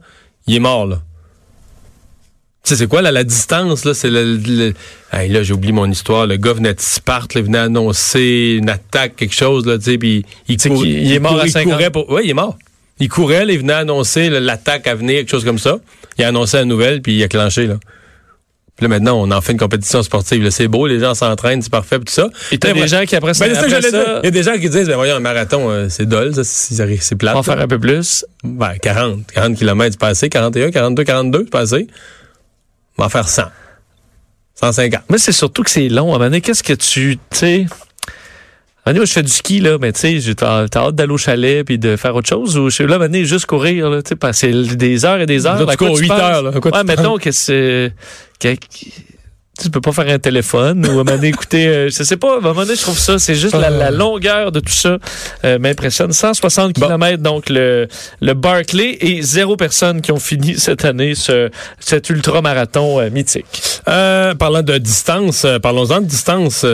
il 0.47 0.57
est 0.57 0.61
mort, 0.61 0.87
là. 0.87 1.01
Tu 2.65 2.75
sais, 2.75 2.77
c'est 2.77 2.87
quoi, 2.87 3.01
là, 3.01 3.13
la 3.13 3.25
distance, 3.25 3.85
là? 3.87 3.95
C'est 3.95 4.11
le. 4.11 4.37
le- 4.37 4.75
Hey, 5.11 5.31
là, 5.31 5.43
j'ai 5.43 5.55
oublié 5.55 5.73
mon 5.73 5.91
histoire. 5.91 6.27
Le 6.27 6.37
gars 6.37 6.53
venait 6.53 6.75
de 6.75 6.81
Sparte, 6.81 7.33
là, 7.33 7.41
il 7.41 7.47
venait 7.47 7.57
annoncer 7.59 8.57
une 8.59 8.69
attaque, 8.69 9.17
quelque 9.17 9.35
chose, 9.35 9.65
là, 9.67 9.79
tu 9.79 9.85
sais, 9.85 9.97
puis 9.97 10.27
il, 10.49 10.57
il 10.85 11.13
est 11.13 11.19
mort 11.19 11.41
à 11.41 11.47
il 11.47 11.51
50. 11.51 11.73
courait 11.73 11.91
pour. 11.91 12.11
Oui, 12.11 12.23
il 12.25 12.31
est 12.31 12.35
mort. 12.35 12.59
Il 13.01 13.09
courait, 13.09 13.45
là, 13.45 13.53
il 13.53 13.59
venait 13.59 13.73
annoncer 13.75 14.29
l'attaque 14.31 14.87
à 14.87 14.95
venir, 14.95 15.19
quelque 15.19 15.31
chose 15.31 15.45
comme 15.45 15.59
ça. 15.59 15.79
Il 16.19 16.25
a 16.25 16.29
annoncé 16.29 16.57
la 16.57 16.65
nouvelle, 16.65 17.01
puis 17.01 17.15
il 17.17 17.23
a 17.23 17.29
clenché, 17.29 17.67
là. 17.67 17.77
Puis 18.77 18.85
là, 18.85 18.89
maintenant, 18.89 19.21
on 19.21 19.31
en 19.33 19.41
fait 19.41 19.51
une 19.53 19.59
compétition 19.59 20.05
sportive. 20.05 20.41
là. 20.45 20.53
C'est 20.53 20.69
beau, 20.69 20.87
les 20.87 21.01
gens 21.01 21.13
s'entraînent, 21.13 21.63
c'est 21.63 21.71
parfait, 21.71 21.99
tout 21.99 22.05
ça. 22.07 22.29
Et 22.53 22.59
t'as 22.59 22.73
des 22.73 22.87
gens 22.87 23.05
qui, 23.05 23.17
après 23.17 23.35
ça, 23.35 23.47
Ben, 23.49 23.57
après 23.57 23.71
ça, 23.71 23.91
dire. 23.91 24.21
Il 24.23 24.27
y 24.27 24.29
a 24.29 24.31
des 24.31 24.43
gens 24.45 24.53
qui 24.53 24.69
disent, 24.71 24.87
ben 24.87 24.95
voyons, 24.95 25.17
un 25.17 25.21
marathon, 25.21 25.69
euh, 25.69 25.89
c'est 25.89 26.07
dole, 26.07 26.33
ça, 26.33 26.45
c'est 26.45 26.97
c'est 27.01 27.17
plate. 27.17 27.35
vont 27.35 27.43
ça. 27.43 27.55
faire 27.55 27.63
un 27.65 27.67
peu 27.67 27.81
plus. 27.81 28.25
Ben, 28.45 28.75
40. 28.81 29.33
40 29.33 29.57
km, 29.59 29.91
c'est 29.91 29.99
pas 29.99 30.09
assez. 30.09 30.29
41, 30.29 30.71
42, 30.71 31.03
42, 31.03 31.39
c'est 31.41 31.51
pas 31.51 31.61
assez. 31.61 31.89
On 32.97 33.03
va 33.03 33.07
en 33.07 33.09
faire 33.11 33.29
100. 33.29 33.43
150. 34.55 35.03
Mais 35.11 35.19
c'est 35.19 35.33
surtout 35.33 35.65
que 35.65 35.71
c'est 35.71 35.89
long. 35.89 36.13
À 36.13 36.17
un 36.17 36.19
moment 36.21 36.41
qu'est-ce 36.41 36.63
que 36.63 36.73
tu, 36.73 37.19
tu 37.31 37.37
sais... 37.37 37.67
Moi, 38.97 39.05
je 39.05 39.13
fais 39.13 39.23
du 39.23 39.31
ski, 39.33 39.61
là, 39.61 39.77
mais 39.81 39.93
tu 39.93 40.01
sais, 40.01 40.21
j'ai- 40.21 40.35
hâte 40.43 40.95
d'aller 40.95 41.13
au 41.13 41.19
chalet 41.19 41.65
puis 41.65 41.79
de 41.79 41.97
faire 41.97 42.15
autre 42.17 42.29
chose 42.29 42.57
ou 42.57 42.71
je 42.71 42.75
suis 42.75 42.87
là, 42.87 42.99
juste 43.25 43.47
courir, 43.47 43.91
là, 43.91 44.03
tu 44.03 44.11
sais, 44.11 44.17
passer 44.17 44.51
des 44.53 45.05
heures 45.05 45.21
et 45.21 45.27
des 45.27 45.47
heures. 45.47 45.65
Là, 45.65 45.73
tu 45.73 45.77
cours 45.77 45.97
huit 45.99 46.09
penses? 46.09 46.21
heures, 46.21 46.43
là. 46.43 46.51
Ouais, 46.51 46.85
mettons 46.85 47.17
que 47.19 47.31
c'est... 47.31 47.93
que- 48.41 48.55
tu 49.61 49.71
peux 49.71 49.81
pas 49.81 49.91
faire 49.91 50.07
un 50.09 50.21
téléphone 50.21 50.87
ou 50.87 50.91
à 50.91 50.93
un 50.93 50.95
moment 50.99 51.11
donné 51.17 51.27
écouter, 51.29 51.67
euh, 51.67 51.89
je 51.91 52.05
sais 52.05 52.17
pas, 52.17 52.35
à 52.35 52.39
un 52.39 52.41
moment 52.41 52.61
donné, 52.63 52.77
je 52.77 52.83
trouve 52.83 52.97
ça, 52.97 53.19
c'est 53.19 53.35
juste 53.35 53.57
la, 53.57 53.71
la 53.71 53.91
longueur 53.91 54.53
de 54.53 54.61
tout 54.61 54.73
ça 54.73 54.99
euh, 55.45 55.59
m'impressionne. 55.59 56.13
160 56.13 56.75
Bon. 56.79 56.87
km, 56.87 57.21
donc 57.21 57.49
le, 57.49 57.89
le 58.21 58.35
Barclay 58.35 58.97
et 59.01 59.21
zéro 59.23 59.57
personne 59.57 60.01
qui 60.01 60.13
ont 60.13 60.21
fini 60.21 60.57
cette 60.57 60.85
année 60.85 61.17
ce, 61.17 61.51
cet 61.81 62.09
ultra-marathon 62.09 63.01
euh, 63.01 63.11
mythique. 63.11 63.81
Euh, 63.89 64.33
parlant 64.37 64.63
de 64.63 64.79
distance, 64.79 65.45
parlons-en 65.61 66.03
de 66.03 66.07
distance. 66.07 66.65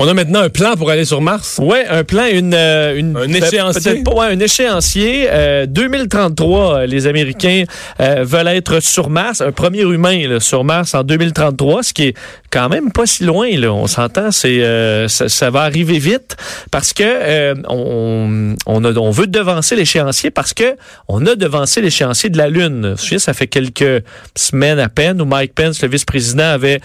Euh, 0.00 0.04
On 0.04 0.08
a 0.08 0.14
maintenant 0.14 0.40
un 0.40 0.48
plan 0.48 0.74
pour 0.76 0.90
aller 0.90 1.04
sur 1.04 1.20
Mars. 1.20 1.58
Ouais, 1.62 1.86
un 1.88 2.04
plan, 2.04 2.24
une, 2.30 2.54
euh, 2.54 2.96
une 2.96 3.16
Un 3.16 3.32
échéancier. 3.32 4.02
pas, 4.02 4.12
ouais, 4.12 4.26
un 4.26 4.38
échéancier. 4.40 5.28
Euh, 5.30 5.66
2033, 5.66 6.74
euh, 6.80 6.86
les 6.86 7.06
Américains 7.06 7.64
euh, 8.00 8.24
veulent 8.24 8.48
être 8.48 8.80
sur 8.80 9.10
Mars, 9.10 9.40
un 9.40 9.52
premier 9.52 9.82
humain 9.82 10.26
là, 10.28 10.40
sur 10.40 10.64
Mars 10.64 10.94
en 10.94 11.02
2033, 11.02 11.82
ce 11.82 11.92
qui 11.92 12.02
est 12.08 12.14
quand 12.50 12.68
même 12.68 12.92
pas 12.92 13.06
si 13.06 13.24
loin. 13.24 13.50
Là, 13.56 13.72
on 13.72 13.86
s'entend, 13.86 14.30
c'est 14.30 14.62
euh, 14.62 15.08
ça, 15.08 15.50
va 15.50 15.62
arriver 15.62 15.98
vite 15.98 16.36
parce 16.70 16.92
que 16.92 17.04
euh, 17.04 17.54
on, 17.68 18.54
on, 18.66 18.84
a, 18.84 18.92
on 18.94 19.10
veut 19.10 19.26
devancer 19.26 19.76
l'échéancier 19.76 20.30
parce 20.30 20.54
que 20.54 20.76
on 21.08 21.26
a 21.26 21.34
devancé 21.34 21.80
l'échéancier 21.80 22.30
de 22.30 22.38
la 22.38 22.48
Lune. 22.48 22.94
Ça 22.96 23.32
fait 23.32 23.46
quelques 23.46 24.04
semaines 24.36 24.78
à 24.78 24.88
peine 24.88 25.20
où 25.20 25.24
Mike 25.24 25.54
Pence, 25.54 25.82
le 25.82 25.88
vice-président, 25.88 26.44
avait 26.44 26.80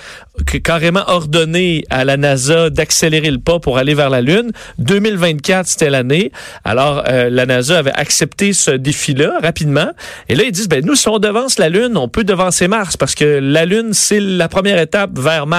carrément 0.64 1.04
ordonné 1.08 1.84
à 1.90 2.06
la 2.06 2.18
NASA 2.18 2.70
d'accélérer 2.70 3.32
le 3.32 3.38
pas 3.40 3.60
pour 3.60 3.78
aller 3.78 3.94
vers 3.94 4.10
la 4.10 4.22
Lune. 4.22 4.52
2024, 4.80 5.68
c'était 5.68 5.90
l'année. 5.90 6.32
Alors, 6.64 7.04
euh, 7.08 7.30
la 7.30 7.46
NASA 7.46 7.78
avait 7.78 7.94
accepté 7.94 8.54
ce 8.54 8.72
défi-là 8.72 9.40
rapidement. 9.42 9.90
Et 10.30 10.36
là, 10.36 10.44
ils 10.44 10.52
disent, 10.52 10.70
ben 10.70 10.84
nous, 10.86 10.96
si 10.96 11.08
on 11.08 11.20
devance 11.20 11.60
la 11.60 11.70
Lune, 11.70 11.98
on 11.98 12.08
peut 12.08 12.24
devancer 12.24 12.68
Mars 12.68 12.98
parce 12.98 13.16
que 13.16 13.40
la 13.42 13.66
Lune, 13.66 13.94
c'est 13.94 14.20
la 14.20 14.48
première 14.48 14.80
étape 14.80 15.18
vers 15.18 15.48
Mars. 15.48 15.51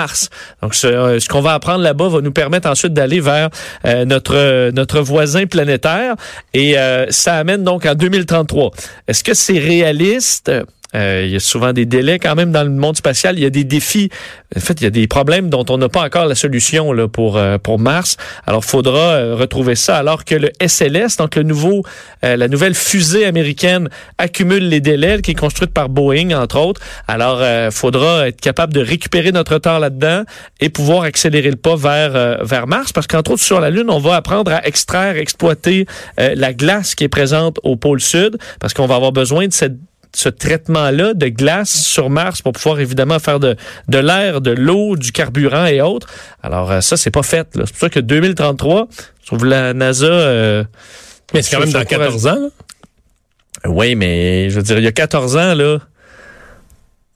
Donc, 0.62 0.74
ce, 0.74 0.86
euh, 0.86 1.20
ce 1.20 1.28
qu'on 1.28 1.40
va 1.40 1.54
apprendre 1.54 1.82
là-bas 1.82 2.08
va 2.08 2.20
nous 2.20 2.32
permettre 2.32 2.68
ensuite 2.68 2.92
d'aller 2.92 3.20
vers 3.20 3.50
euh, 3.84 4.04
notre, 4.04 4.70
notre 4.70 5.00
voisin 5.00 5.46
planétaire. 5.46 6.14
Et 6.54 6.78
euh, 6.78 7.06
ça 7.10 7.34
amène 7.36 7.64
donc 7.64 7.86
en 7.86 7.94
2033. 7.94 8.70
Est-ce 9.08 9.24
que 9.24 9.34
c'est 9.34 9.58
réaliste? 9.58 10.50
Euh, 10.94 11.22
il 11.24 11.32
y 11.32 11.36
a 11.36 11.40
souvent 11.40 11.72
des 11.72 11.86
délais 11.86 12.18
quand 12.18 12.34
même 12.34 12.52
dans 12.52 12.64
le 12.64 12.70
monde 12.70 12.96
spatial. 12.96 13.38
Il 13.38 13.42
y 13.42 13.46
a 13.46 13.50
des 13.50 13.64
défis. 13.64 14.10
En 14.54 14.60
fait, 14.60 14.80
il 14.80 14.84
y 14.84 14.86
a 14.86 14.90
des 14.90 15.06
problèmes 15.06 15.48
dont 15.48 15.64
on 15.70 15.78
n'a 15.78 15.88
pas 15.88 16.02
encore 16.02 16.26
la 16.26 16.34
solution 16.34 16.92
là, 16.92 17.08
pour, 17.08 17.36
euh, 17.36 17.58
pour 17.58 17.78
Mars. 17.78 18.16
Alors, 18.46 18.64
faudra 18.64 18.98
euh, 18.98 19.34
retrouver 19.34 19.74
ça 19.74 19.96
alors 19.96 20.24
que 20.24 20.34
le 20.34 20.50
SLS, 20.60 21.16
donc 21.18 21.36
le 21.36 21.42
nouveau, 21.42 21.82
la 22.22 22.48
nouvelle 22.48 22.74
fusée 22.74 23.24
américaine, 23.24 23.88
accumule 24.18 24.68
les 24.68 24.80
délais 24.80 25.20
qui 25.22 25.32
est 25.32 25.38
construite 25.38 25.72
par 25.72 25.88
Boeing, 25.88 26.30
entre 26.30 26.58
autres. 26.58 26.80
Alors, 27.08 27.42
faudra 27.72 28.28
être 28.28 28.40
capable 28.40 28.72
de 28.72 28.80
récupérer 28.80 29.32
notre 29.32 29.54
retard 29.54 29.80
là-dedans 29.80 30.22
et 30.60 30.68
pouvoir 30.68 31.02
accélérer 31.02 31.50
le 31.50 31.56
pas 31.56 31.76
vers, 31.76 32.44
vers 32.44 32.66
Mars 32.66 32.92
parce 32.92 33.06
qu'entre 33.06 33.32
autres, 33.32 33.42
sur 33.42 33.60
la 33.60 33.70
Lune, 33.70 33.90
on 33.90 33.98
va 33.98 34.16
apprendre 34.16 34.52
à 34.52 34.66
extraire, 34.66 35.16
exploiter 35.16 35.86
la 36.16 36.52
glace 36.52 36.94
qui 36.94 37.04
est 37.04 37.08
présente 37.08 37.58
au 37.62 37.76
pôle 37.76 38.00
sud 38.00 38.38
parce 38.60 38.74
qu'on 38.74 38.86
va 38.86 38.96
avoir 38.96 39.12
besoin 39.12 39.46
de 39.46 39.52
cette 39.52 39.76
ce 40.14 40.28
traitement-là 40.28 41.14
de 41.14 41.28
glace 41.28 41.70
sur 41.70 42.10
Mars 42.10 42.42
pour 42.42 42.52
pouvoir 42.52 42.80
évidemment 42.80 43.18
faire 43.18 43.40
de, 43.40 43.56
de 43.88 43.98
l'air, 43.98 44.40
de 44.40 44.50
l'eau, 44.50 44.96
du 44.96 45.10
carburant 45.12 45.66
et 45.66 45.80
autres. 45.80 46.08
Alors 46.42 46.70
euh, 46.70 46.80
ça, 46.80 46.96
c'est 46.96 47.10
pas 47.10 47.22
fait. 47.22 47.48
là. 47.56 47.64
C'est 47.66 47.72
pour 47.72 47.80
ça 47.80 47.88
que 47.90 48.00
2033, 48.00 48.88
je 49.22 49.26
trouve 49.26 49.44
la 49.46 49.72
NASA... 49.74 50.06
euh, 50.06 50.64
Mais 51.34 51.42
c'est 51.42 51.56
quand 51.56 51.60
même 51.62 51.72
dans 51.72 51.80
pourrait- 51.82 51.96
14 51.98 52.26
ans. 52.26 52.34
là. 52.40 52.48
Oui, 53.66 53.94
mais 53.94 54.50
je 54.50 54.56
veux 54.56 54.62
dire, 54.62 54.78
il 54.78 54.84
y 54.84 54.88
a 54.88 54.92
14 54.92 55.36
ans, 55.36 55.54
là... 55.54 55.78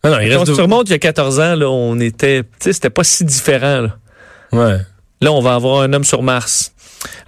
Non, 0.05 0.13
non, 0.13 0.21
il 0.21 0.31
Quand 0.33 0.39
reste 0.41 0.55
se 0.55 0.61
remonte 0.61 0.89
il 0.89 0.93
y 0.93 0.95
a 0.95 0.99
14 0.99 1.41
ans, 1.41 1.55
là, 1.57 1.69
on 1.69 1.99
était... 1.99 2.43
Tu 2.45 2.49
sais, 2.61 2.73
c'était 2.73 2.91
pas 2.91 3.03
si 3.03 3.25
différent, 3.25 3.81
là. 3.81 3.97
Ouais. 4.53 4.79
Là, 5.21 5.33
on 5.33 5.41
va 5.41 5.55
avoir 5.55 5.81
un 5.81 5.93
homme 5.93 6.05
sur 6.05 6.23
Mars. 6.23 6.73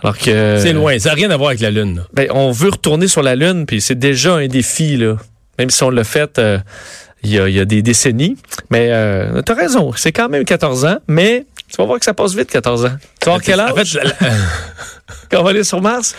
Alors 0.02 0.16
que... 0.16 0.58
C'est 0.62 0.72
loin. 0.72 0.96
Ça 1.00 1.08
n'a 1.08 1.14
rien 1.16 1.30
à 1.30 1.36
voir 1.36 1.48
avec 1.48 1.60
la 1.60 1.70
Lune. 1.72 1.96
là. 1.96 2.02
Ben, 2.12 2.28
on 2.30 2.52
veut 2.52 2.70
retourner 2.70 3.08
sur 3.08 3.22
la 3.22 3.34
Lune, 3.34 3.66
puis 3.66 3.80
c'est 3.80 3.98
déjà 3.98 4.34
un 4.34 4.46
défi, 4.46 4.96
là. 4.96 5.16
Même 5.58 5.70
si 5.70 5.82
on 5.82 5.90
l'a 5.90 6.04
fait 6.04 6.38
euh, 6.38 6.58
il 7.22 7.30
y, 7.30 7.38
a, 7.38 7.48
il 7.48 7.54
y 7.56 7.60
a 7.60 7.64
des 7.64 7.82
décennies. 7.82 8.36
Mais 8.70 8.88
euh, 8.92 9.42
t'as 9.42 9.54
raison, 9.54 9.92
c'est 9.96 10.12
quand 10.12 10.28
même 10.28 10.44
14 10.44 10.84
ans, 10.84 10.98
mais 11.08 11.46
tu 11.68 11.76
vas 11.76 11.84
voir 11.84 11.98
que 11.98 12.04
ça 12.04 12.14
passe 12.14 12.34
vite, 12.34 12.50
14 12.50 12.84
ans. 12.86 12.88
Tu 13.20 13.26
vas 13.28 13.32
avoir 13.36 13.42
quel 13.42 13.60
âge 13.60 13.70
En 13.72 13.74
fait, 13.74 13.98
quand 15.30 15.40
on 15.40 15.42
va 15.44 15.50
aller 15.50 15.64
sur 15.64 15.80
Mars? 15.82 16.14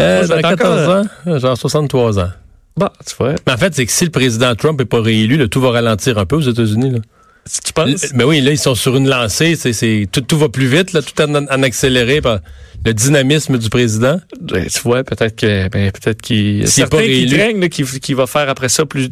euh, 0.00 0.18
Moi, 0.18 0.36
vais 0.36 0.42
dans 0.42 0.50
être 0.50 0.58
14 0.58 0.82
encore- 0.88 1.04
ans, 1.34 1.38
genre 1.38 1.56
63 1.58 2.18
ans. 2.20 2.30
Bon, 2.76 2.88
tu 3.06 3.14
vois, 3.18 3.34
Mais 3.46 3.52
en 3.54 3.56
fait, 3.56 3.74
c'est 3.74 3.86
que 3.86 3.92
si 3.92 4.04
le 4.04 4.10
président 4.10 4.54
Trump 4.54 4.78
n'est 4.78 4.84
pas 4.84 5.00
réélu, 5.00 5.48
tout 5.48 5.60
va 5.60 5.70
ralentir 5.70 6.18
un 6.18 6.26
peu 6.26 6.36
aux 6.36 6.40
États-Unis. 6.42 7.00
Si 7.46 7.60
tu 7.60 7.72
penses... 7.72 8.04
L- 8.04 8.10
Mais 8.14 8.24
oui, 8.24 8.40
là, 8.40 8.50
ils 8.50 8.58
sont 8.58 8.74
sur 8.74 8.96
une 8.96 9.08
lancée. 9.08 9.56
C'est, 9.56 9.72
c'est, 9.72 10.06
tout, 10.10 10.20
tout 10.20 10.38
va 10.38 10.48
plus 10.48 10.66
vite, 10.66 10.92
là, 10.92 11.00
tout 11.02 11.20
en, 11.22 11.34
en 11.34 11.62
accéléré 11.62 12.20
par 12.20 12.40
le 12.84 12.92
dynamisme 12.92 13.56
du 13.58 13.70
président. 13.70 14.20
Ben, 14.40 14.66
tu 14.66 14.80
vois, 14.82 15.02
peut-être 15.04 15.36
que 15.36 15.68
ben, 15.68 15.90
peut-être 15.90 16.20
qu'il 16.20 16.68
S'il 16.68 16.84
qui 16.84 17.26
craignent 17.36 17.60
là, 17.60 17.68
va 18.14 18.26
faire 18.26 18.48
après 18.48 18.68
ça 18.68 18.84
plus 18.84 19.10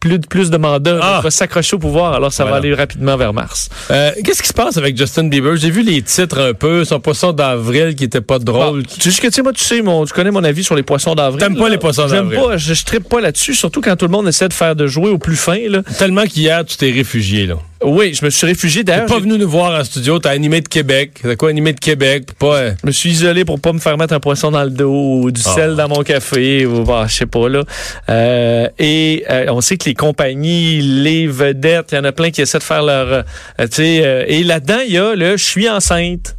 plus, 0.00 0.18
plus 0.20 0.50
de 0.50 0.56
mandats, 0.56 0.98
Ah! 1.02 1.20
va 1.22 1.30
s'accrocher 1.30 1.76
au 1.76 1.78
pouvoir, 1.78 2.14
alors 2.14 2.32
ça 2.32 2.44
Voilà. 2.44 2.56
va 2.60 2.64
aller 2.64 2.74
rapidement 2.74 3.16
vers 3.16 3.32
Mars. 3.32 3.68
Euh, 3.90 4.10
qu'est-ce 4.24 4.42
qui 4.42 4.48
se 4.48 4.52
passe 4.54 4.76
avec 4.76 4.96
Justin 4.96 5.24
Bieber? 5.28 5.56
J'ai 5.56 5.70
vu 5.70 5.82
les 5.82 6.00
titres 6.02 6.38
un 6.40 6.54
peu, 6.54 6.84
son 6.84 7.00
poisson 7.00 7.32
d'avril 7.32 7.94
qui 7.94 8.04
était 8.04 8.20
pas 8.20 8.38
drôle. 8.38 8.84
Tu 8.86 9.10
sais 9.10 9.20
que 9.20 9.26
tu 9.26 9.32
sais, 9.32 9.42
moi, 9.42 9.52
tu 9.52 9.64
sais, 9.64 9.82
mon, 9.82 10.04
tu 10.04 10.12
connais 10.12 10.30
mon 10.30 10.44
avis 10.44 10.62
sur 10.64 10.74
les 10.76 10.82
poissons 10.82 11.14
d'avril. 11.14 11.40
T'aimes 11.40 11.56
pas 11.56 11.68
les 11.68 11.78
poissons 11.78 12.06
J'aime 12.08 12.28
d'avril? 12.28 12.40
pas, 12.50 12.56
je, 12.56 12.74
je 12.74 12.84
trippe 12.84 13.08
pas 13.08 13.20
là-dessus, 13.20 13.54
surtout 13.54 13.80
quand 13.80 13.96
tout 13.96 14.06
le 14.06 14.12
monde 14.12 14.28
essaie 14.28 14.48
de 14.48 14.52
faire 14.52 14.76
de 14.76 14.86
jouer 14.86 15.10
au 15.10 15.18
plus 15.18 15.36
fin. 15.36 15.58
Là. 15.68 15.82
Tellement 15.98 16.24
qu'hier, 16.24 16.64
tu 16.64 16.76
t'es 16.76 16.90
réfugié, 16.90 17.46
là. 17.46 17.54
Oui, 17.80 18.12
je 18.12 18.24
me 18.24 18.30
suis 18.30 18.44
réfugié 18.46 18.82
T'es 18.82 18.90
d'ailleurs. 18.92 19.06
pas 19.06 19.14
j'ai- 19.16 19.20
venu 19.20 19.38
nous 19.38 19.48
voir 19.48 19.78
en 19.80 19.84
studio, 19.84 20.18
t'as 20.18 20.30
animé 20.30 20.60
de 20.60 20.68
Québec. 20.68 21.20
T'as 21.22 21.36
quoi 21.36 21.50
animé 21.50 21.72
de 21.72 21.78
Québec? 21.78 22.24
Pas, 22.36 22.56
euh, 22.56 22.72
Je 22.82 22.86
me 22.88 22.90
suis 22.92 23.10
isolé 23.10 23.44
pour 23.44 23.60
pas 23.60 23.72
me 23.72 23.78
faire 23.78 23.96
mettre 23.96 24.14
un 24.14 24.20
poisson 24.20 24.50
dans 24.50 24.64
le 24.64 24.70
dos 24.70 25.20
ou 25.22 25.30
du 25.30 25.40
Ah. 25.46 25.54
sel 25.54 25.76
dans 25.76 25.88
mon 25.88 26.02
café 26.02 26.66
ou 26.66 26.82
bah, 26.82 27.06
je 27.08 27.14
sais 27.14 27.26
pas 27.26 27.48
là. 27.48 27.62
Euh, 28.08 28.68
et 28.80 29.24
euh, 29.30 29.46
on 29.50 29.60
sait 29.60 29.76
que 29.76 29.84
les 29.84 29.94
compagnies, 29.94 30.80
les 30.80 31.28
vedettes, 31.28 31.90
il 31.92 31.94
y 31.94 31.98
en 31.98 32.04
a 32.04 32.10
plein 32.12 32.30
qui 32.32 32.40
essaient 32.42 32.58
de 32.58 32.64
faire 32.64 32.82
leur, 32.82 33.06
euh, 33.06 33.22
tu 33.60 33.66
sais, 33.70 34.00
euh, 34.04 34.24
et 34.26 34.42
là-dedans 34.42 34.80
il 34.84 34.92
y 34.94 34.98
a 34.98 35.14
le 35.14 35.36
je 35.36 35.44
suis 35.44 35.68
enceinte. 35.68 36.34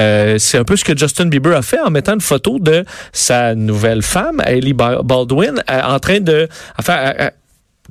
Euh, 0.00 0.38
c'est 0.38 0.58
un 0.58 0.64
peu 0.64 0.76
ce 0.76 0.84
que 0.84 0.96
Justin 0.96 1.26
Bieber 1.26 1.56
a 1.56 1.62
fait 1.62 1.80
en 1.80 1.90
mettant 1.90 2.14
une 2.14 2.20
photo 2.20 2.58
de 2.60 2.84
sa 3.12 3.54
nouvelle 3.56 4.02
femme, 4.02 4.40
Hailey 4.46 4.72
Ba- 4.72 5.02
Baldwin, 5.02 5.62
en 5.68 5.98
train 5.98 6.20
de 6.20 6.48
en 6.78 6.82
faire 6.82 7.14
euh, 7.20 7.30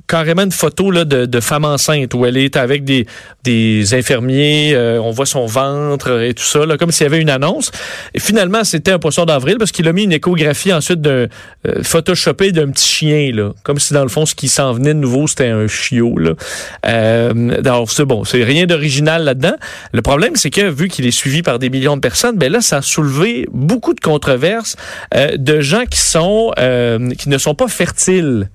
carrément 0.06 0.42
une 0.42 0.52
photo 0.52 0.90
là, 0.90 1.04
de, 1.04 1.26
de 1.26 1.40
femme 1.40 1.64
enceinte 1.64 2.14
où 2.14 2.24
elle 2.24 2.36
est 2.36 2.56
avec 2.56 2.84
des, 2.84 3.06
des 3.44 3.94
infirmiers, 3.94 4.72
euh, 4.74 5.00
on 5.02 5.10
voit 5.10 5.26
son 5.26 5.46
ventre 5.46 6.22
et 6.22 6.34
tout 6.34 6.44
ça, 6.44 6.64
là, 6.64 6.76
comme 6.76 6.90
s'il 6.90 7.04
y 7.04 7.06
avait 7.06 7.20
une 7.20 7.30
annonce. 7.30 7.70
Et 8.14 8.20
finalement, 8.20 8.64
c'était 8.64 8.92
un 8.92 8.98
poisson 8.98 9.24
d'avril 9.24 9.56
parce 9.58 9.72
qu'il 9.72 9.88
a 9.88 9.92
mis 9.92 10.04
une 10.04 10.12
échographie 10.12 10.72
ensuite 10.72 11.00
d'un 11.00 11.26
euh, 11.66 11.82
photoshopé 11.82 12.52
d'un 12.52 12.70
petit 12.70 12.88
chien, 12.88 13.32
là, 13.32 13.52
comme 13.62 13.78
si 13.78 13.92
dans 13.92 14.02
le 14.02 14.08
fond, 14.08 14.26
ce 14.26 14.34
qui 14.34 14.48
s'en 14.48 14.72
venait 14.72 14.94
de 14.94 15.00
nouveau, 15.00 15.26
c'était 15.26 15.48
un 15.48 15.66
chiot. 15.66 16.18
Là. 16.18 16.32
Euh, 16.86 17.62
alors, 17.64 17.90
c'est 17.90 18.04
bon, 18.04 18.24
c'est 18.24 18.44
rien 18.44 18.66
d'original 18.66 19.24
là-dedans. 19.24 19.56
Le 19.92 20.02
problème, 20.02 20.36
c'est 20.36 20.50
que 20.50 20.68
vu 20.70 20.88
qu'il 20.88 21.06
est 21.06 21.10
suivi 21.10 21.42
par 21.42 21.58
des 21.58 21.70
millions 21.70 21.96
de 21.96 22.00
personnes, 22.00 22.36
ben 22.36 22.50
là, 22.50 22.60
ça 22.60 22.78
a 22.78 22.82
soulevé 22.82 23.46
beaucoup 23.52 23.94
de 23.94 24.00
controverses 24.00 24.76
euh, 25.14 25.36
de 25.36 25.60
gens 25.60 25.84
qui 25.84 26.00
sont 26.00 26.52
euh, 26.58 27.10
qui 27.10 27.28
ne 27.28 27.38
sont 27.38 27.54
pas 27.54 27.68
fertiles 27.68 28.48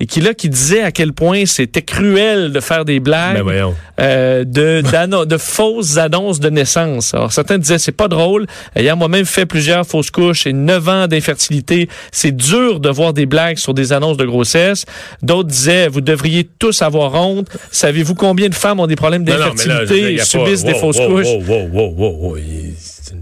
et 0.00 0.06
qui 0.06 0.20
là 0.20 0.34
qui 0.34 0.48
disait 0.48 0.82
à 0.82 0.92
quel 0.92 1.12
point 1.12 1.44
c'était 1.46 1.82
cruel 1.82 2.52
de 2.52 2.60
faire 2.60 2.84
des 2.84 3.00
blagues 3.00 3.42
ben 3.44 3.74
euh, 4.00 4.44
de, 4.44 5.24
de 5.24 5.36
fausses 5.36 5.96
annonces 5.96 6.38
de 6.40 6.50
naissance. 6.50 7.14
Alors 7.14 7.32
certains 7.32 7.58
disaient 7.58 7.78
c'est 7.78 7.92
pas 7.92 8.08
drôle. 8.08 8.46
Ayant 8.76 8.96
moi-même 8.96 9.24
fait 9.24 9.46
plusieurs 9.46 9.86
fausses 9.86 10.10
couches 10.10 10.46
et 10.46 10.52
9 10.52 10.88
ans 10.88 11.06
d'infertilité, 11.08 11.88
c'est 12.12 12.34
dur 12.34 12.80
de 12.80 12.88
voir 12.90 13.12
des 13.12 13.26
blagues 13.26 13.58
sur 13.58 13.74
des 13.74 13.92
annonces 13.92 14.16
de 14.16 14.24
grossesse. 14.24 14.84
D'autres 15.22 15.48
disaient 15.48 15.88
vous 15.88 16.00
devriez 16.00 16.48
tous 16.58 16.82
avoir 16.82 17.14
honte. 17.14 17.48
Savez-vous 17.72 18.14
combien 18.14 18.48
de 18.48 18.54
femmes 18.54 18.80
ont 18.80 18.86
des 18.86 18.96
problèmes 18.96 19.24
d'infertilité 19.24 20.14
et 20.14 20.18
subissent 20.18 20.62
pas- 20.62 20.72
des 20.72 20.78
fausses 20.78 20.98
wow, 20.98 21.08
couches? 21.08 21.26
Wow, 21.26 21.42
wow, 21.46 21.68
wow, 21.72 21.94
wow, 21.96 22.28
wow. 22.30 22.36
Il- 22.36 22.74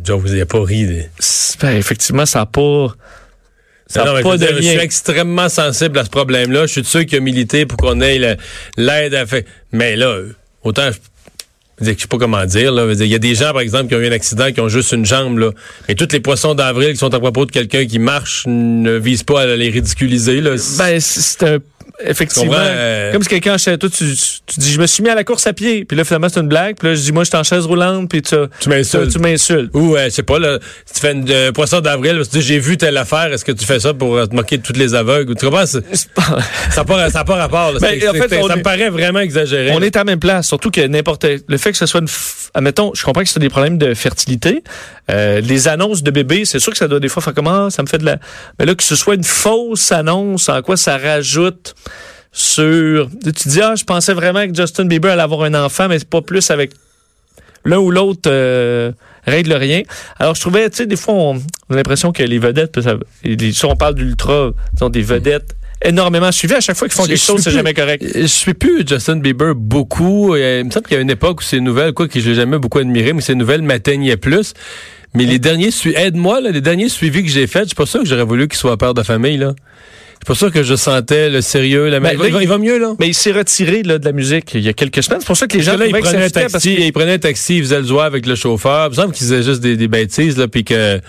vous 0.09 0.29
n'avez 0.29 0.45
pas 0.45 0.63
ri. 0.63 0.87
des- 0.87 1.07
Ben, 1.61 1.77
effectivement, 1.77 2.27
ça 2.27 2.41
n'a 2.41 2.47
pas, 2.47 2.89
ça 3.87 4.05
Non, 4.05 4.21
pas 4.21 4.37
de 4.37 4.47
dire, 4.47 4.57
je 4.57 4.63
suis 4.63 4.79
extrêmement 4.79 5.49
sensible 5.49 5.99
à 5.99 6.05
ce 6.05 6.11
problème-là. 6.11 6.63
Je 6.67 6.73
suis 6.73 6.83
de 6.83 6.87
ceux 6.87 7.05
qui 7.05 7.19
ont 7.19 7.23
milité 7.23 7.67
pour 7.67 7.79
qu'on 7.79 8.01
ait 8.01 8.37
l'aide 8.77 9.15
à 9.15 9.27
faire. 9.27 9.43
Mais 9.73 9.97
là, 9.97 10.19
autant 10.63 10.91
je. 10.91 10.99
je 11.87 11.99
sais 11.99 12.09
pas 12.09 12.19
comment 12.19 12.45
dire. 12.47 12.73
là. 12.73 12.93
Il 12.93 13.07
y 13.07 13.15
a 13.15 13.19
des 13.19 13.35
gens, 13.37 13.53
par 13.53 13.61
exemple, 13.61 13.89
qui 13.89 13.95
ont 13.95 14.01
eu 14.01 14.09
un 14.09 14.13
accident, 14.13 14.51
qui 14.51 14.61
ont 14.61 14.69
juste 14.69 14.93
une 14.93 15.07
jambe. 15.07 15.39
Là. 15.39 15.51
Mais 15.89 15.95
tous 15.95 16.09
les 16.13 16.21
poissons 16.21 16.55
d'avril 16.55 16.91
qui 16.93 16.97
sont 16.97 17.15
à 17.15 17.21
propos 17.21 17.47
de 17.47 17.53
quelqu'un 17.53 17.87
qui 17.87 18.01
marche 18.01 18.45
ne 18.47 18.97
visent 18.97 19.23
pas 19.25 19.43
à 19.43 19.47
les 19.47 19.71
ridiculiser. 19.71 20.41
Là. 20.41 20.57
Ben, 20.79 21.01
c'est 21.01 21.21
c'est 21.21 21.43
un. 21.45 21.59
Effectivement. 22.05 22.53
euh, 22.57 23.13
Comme 23.13 23.23
si 23.23 23.29
quelqu'un 23.29 23.57
toi, 23.57 23.77
tu, 23.77 23.89
tu 24.47 24.61
dis, 24.61 24.73
je 24.73 24.81
me 24.81 24.87
suis 24.87 25.03
mis 25.03 25.09
à 25.09 25.15
la 25.15 25.25
course 25.25 25.47
à 25.47 25.53
pied. 25.53 25.85
Puis 25.85 25.97
là, 25.97 26.05
finalement, 26.05 26.29
c'est 26.29 26.41
une 26.41 26.49
blague. 26.49 26.77
Puis 26.77 26.89
là, 26.89 26.95
je 26.95 27.01
dis, 27.01 27.13
moi, 27.13 27.25
je 27.25 27.29
suis 27.31 27.39
en 27.39 27.43
chaise 27.43 27.65
roulante. 27.65 28.09
Puis 28.11 28.23
tu, 28.23 28.35
tu 28.61 28.69
m'insultes. 28.69 29.13
tu 29.13 29.19
m'insultes. 29.19 29.71
Ou, 29.75 29.97
euh, 29.97 30.05
je 30.05 30.11
sais 30.11 30.23
pas, 30.23 30.39
là, 30.39 30.59
si 30.85 30.95
tu 30.95 31.01
fais 31.01 31.13
une 31.13 31.29
euh, 31.31 31.53
poisson 31.53 31.81
d'avril, 31.81 32.21
tu 32.25 32.39
dis, 32.39 32.43
j'ai 32.43 32.59
vu 32.59 32.77
telle 32.77 32.97
affaire, 32.99 33.33
est-ce 33.33 33.45
que 33.45 33.53
tu 33.53 33.65
fais 33.65 33.81
ça 33.81 33.95
pour 33.95 34.17
euh, 34.17 34.27
te 34.27 34.35
moquer 34.35 34.59
de 34.59 34.63
toutes 34.63 34.77
les 34.77 34.95
aveugles? 34.95 35.35
Tu 35.37 35.45
comprends? 35.47 35.67
Ça 35.67 35.81
n'a 36.77 36.85
pas, 36.85 37.11
ça 37.11 37.25
pas 37.25 37.37
rapport. 37.37 37.73
là. 37.73 37.79
Ben, 37.81 37.97
en 38.09 38.13
fait, 38.13 38.29
ça 38.29 38.37
est- 38.37 38.57
me 38.57 38.63
paraît 38.63 38.91
vraiment 38.91 39.21
exagéré. 39.21 39.71
On 39.73 39.79
là. 39.79 39.87
est 39.87 39.97
à 39.97 40.01
la 40.01 40.05
même 40.05 40.21
place, 40.21 40.47
surtout 40.49 40.71
que 40.71 40.81
n'importe 40.87 41.25
le 41.49 41.57
fait 41.57 41.73
que 41.73 41.79
ce 41.79 41.87
soit 41.87 42.01
une 42.01 42.07
f- 42.07 42.49
admettons, 42.55 42.93
je 42.95 43.03
comprends 43.05 43.23
que 43.23 43.29
c'est 43.29 43.41
des 43.41 43.49
problèmes 43.49 43.79
de 43.79 43.95
fertilité. 43.95 44.63
Euh, 45.11 45.41
les 45.41 45.69
annonces 45.69 46.03
de 46.03 46.11
bébés, 46.11 46.45
c'est 46.45 46.59
sûr 46.59 46.73
que 46.73 46.79
ça 46.79 46.89
doit 46.89 47.01
des 47.01 47.09
fois 47.09 47.23
faire 47.23 47.35
comment 47.35 47.71
ça 47.71 47.83
me 47.83 47.87
fait 47.89 47.99
de 47.99 48.05
la 48.05 48.17
mais 48.59 48.67
là 48.67 48.75
que 48.75 48.83
ce 48.83 48.97
soit 48.97 49.15
une 49.15 49.23
fausse 49.25 49.93
annonce, 49.93 50.49
en 50.49 50.61
quoi 50.63 50.77
ça 50.77 50.99
rajoute 50.99 51.75
sur 52.39 53.09
tu 53.25 53.49
dis 53.49 53.61
ah, 53.63 53.75
je 53.77 53.85
pensais 53.85 54.13
vraiment 54.13 54.47
que 54.47 54.55
Justin 54.55 54.85
Bieber 54.85 55.11
allait 55.13 55.23
avoir 55.23 55.45
un 55.45 55.55
enfant 55.55 55.89
mais 55.89 55.99
c'est 55.99 56.09
pas 56.09 56.21
plus 56.21 56.51
avec 56.51 56.73
l'un 57.65 57.79
ou 57.79 57.91
l'autre 57.91 58.29
euh, 58.31 58.93
règle 59.27 59.55
rien. 59.55 59.83
Alors, 60.21 60.35
je 60.37 60.41
trouvais, 60.43 60.71
tu 60.71 60.77
sais, 60.77 60.87
des 60.87 60.95
fois, 60.95 61.15
on, 61.15 61.43
on 61.69 61.73
a 61.73 61.77
l'impression 61.77 62.13
que 62.13 62.23
les 62.23 62.39
vedettes, 62.39 62.81
ça, 62.81 62.95
les- 63.25 63.53
si 63.53 63.65
on 63.65 63.75
parle 63.75 63.95
d'ultra, 63.97 64.53
sont 64.79 64.89
des 64.89 65.01
vedettes 65.03 65.57
énormément 65.83 66.31
suivies. 66.31 66.55
À 66.55 66.61
chaque 66.61 66.77
fois 66.77 66.87
qu'ils 66.87 66.97
font 66.97 67.07
quelque 67.07 67.17
je 67.19 67.25
chose, 67.25 67.41
c'est 67.43 67.51
jamais 67.51 67.75
correct. 67.75 68.05
Je 68.15 68.27
suis 68.27 68.55
plus 68.55 68.87
Justin 68.87 69.17
Bieber 69.17 69.55
beaucoup. 69.57 70.37
Il 70.37 70.65
me 70.67 70.71
semble 70.71 70.87
qu'il 70.87 70.95
y 70.95 70.99
a 70.99 71.03
une 71.03 71.11
époque 71.11 71.41
où 71.41 71.43
ces 71.43 71.59
nouvelles, 71.61 71.93
quoi, 71.93 72.07
que 72.07 72.21
je 72.21 72.29
l'ai 72.29 72.37
jamais 72.37 72.59
beaucoup 72.59 72.79
admiré, 72.79 73.13
mais 73.15 73.21
ces 73.23 73.35
nouvelles 73.35 73.63
m'atteignaient 73.63 74.17
plus. 74.17 74.53
Mais 75.15 75.25
les 75.25 75.39
derniers, 75.41 75.71
aide-moi, 75.97 76.41
là, 76.43 76.51
les 76.53 76.61
derniers 76.61 76.89
suivis 76.89 77.25
que 77.25 77.31
j'ai 77.31 77.47
faits, 77.49 77.63
je 77.65 77.69
suis 77.71 77.75
pas 77.75 77.87
sûr 77.87 78.01
que 78.03 78.07
j'aurais 78.07 78.25
voulu 78.25 78.47
qu'il 78.47 78.59
soit 78.59 78.77
père 78.77 78.95
de 78.95 79.03
famille, 79.03 79.39
là. 79.39 79.55
Suis 80.27 80.33
pas 80.33 80.39
sûr 80.39 80.51
que 80.53 80.65
je 80.65 80.75
sentais 80.75 81.31
le 81.31 81.41
sérieux, 81.41 81.87
la 81.89 82.01
Ben, 82.01 82.11
il, 82.15 82.19
va, 82.19 82.25
là, 82.25 82.29
il 82.31 82.35
va- 82.35 82.43
il 82.43 82.49
va 82.49 82.59
mieux, 82.59 82.79
là. 82.79 82.95
Mais 82.99 83.07
il 83.07 83.15
s'est 83.15 83.31
retiré 83.31 83.85
là, 83.85 83.99
de 83.99 84.05
la 84.05 84.11
musique 84.11 84.55
il 84.55 84.63
y 84.63 84.69
a 84.69 84.73
quelques 84.73 85.01
semaines. 85.05 85.21
C'est 85.21 85.27
pour 85.27 85.37
ça 85.37 85.47
que 85.47 85.57
les 85.57 85.63
gens 85.63 85.79
Parce 85.79 85.85
que 85.89 85.93
là, 85.93 85.99
il 85.99 86.03
que 86.03 86.09
prenait 86.09 86.25
un 86.25 86.29
ça 86.29 86.49
taxi, 86.49 86.77
il 86.81 86.93
prenait 86.93 87.13
un 87.13 87.19
taxi, 87.19 87.59
il 87.59 87.63
faisait 87.63 87.81
le 87.81 87.87
joie 87.87 88.07
avec 88.07 88.27
le 88.27 88.35
chauffeur. 88.35 88.87
Il 88.87 88.91
me 88.91 88.95
semble 88.97 89.13
qu'il 89.15 89.25
faisait 89.25 89.43
juste 89.45 89.61
des, 89.61 89.77
des 89.77 89.87
bêtises, 89.89 90.37
là, 90.37 90.49
puis 90.49 90.65
que 90.65 91.01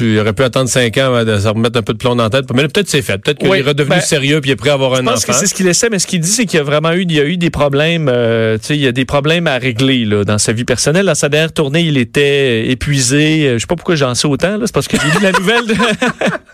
il 0.00 0.18
aurait 0.18 0.32
pu 0.32 0.42
attendre 0.42 0.68
cinq 0.68 0.96
ans 0.98 1.06
avant 1.14 1.24
de 1.24 1.38
se 1.38 1.46
remettre 1.48 1.78
un 1.78 1.82
peu 1.82 1.92
de 1.92 1.98
plomb 1.98 2.16
dans 2.16 2.24
la 2.24 2.30
tête. 2.30 2.44
Mais 2.54 2.62
peut-être 2.68 2.88
c'est 2.88 3.02
fait. 3.02 3.18
Peut-être 3.18 3.38
qu'il 3.38 3.48
Oui, 3.48 3.58
est 3.58 3.62
redevenu 3.62 3.96
ben, 3.96 4.00
sérieux 4.00 4.40
puis 4.40 4.50
il 4.50 4.52
est 4.54 4.56
prêt 4.56 4.70
à 4.70 4.74
avoir 4.74 4.94
un 4.94 4.96
Je 4.98 5.02
pense 5.02 5.24
que 5.24 5.30
enfant. 5.30 5.40
c'est 5.40 5.46
ce 5.46 5.54
qu'il 5.54 5.66
essaie, 5.68 5.88
mais 5.90 5.98
ce 5.98 6.06
qu'il 6.06 6.20
dit, 6.20 6.28
c'est 6.28 6.44
qu'il 6.46 6.56
y 6.58 6.60
a 6.60 6.64
vraiment 6.64 6.92
eu, 6.92 7.02
il 7.02 7.12
y 7.12 7.20
a 7.20 7.24
eu 7.24 7.36
des 7.36 7.50
problèmes, 7.50 8.08
euh, 8.12 8.58
tu 8.58 8.66
sais, 8.66 8.74
il 8.76 8.80
y 8.80 8.86
a 8.86 8.92
des 8.92 9.04
problèmes 9.04 9.46
à 9.46 9.58
régler 9.58 10.04
là, 10.04 10.24
dans 10.24 10.38
sa 10.38 10.52
vie 10.52 10.64
personnelle. 10.64 11.06
Dans 11.06 11.14
sa 11.14 11.28
dernière 11.28 11.52
tournée, 11.52 11.82
il 11.82 11.96
était 11.98 12.68
épuisé. 12.70 13.46
Euh, 13.46 13.54
Je 13.54 13.58
sais 13.60 13.66
pas 13.66 13.76
pourquoi 13.76 13.94
j'en 13.94 14.14
sais 14.14 14.26
autant. 14.26 14.58
C'est 14.64 14.72
parce 14.72 14.88
que 14.88 14.96
j'ai 15.00 15.06
lu 15.18 15.22
la 15.22 15.32
nouvelle. 15.32 15.66
de- 15.66 15.74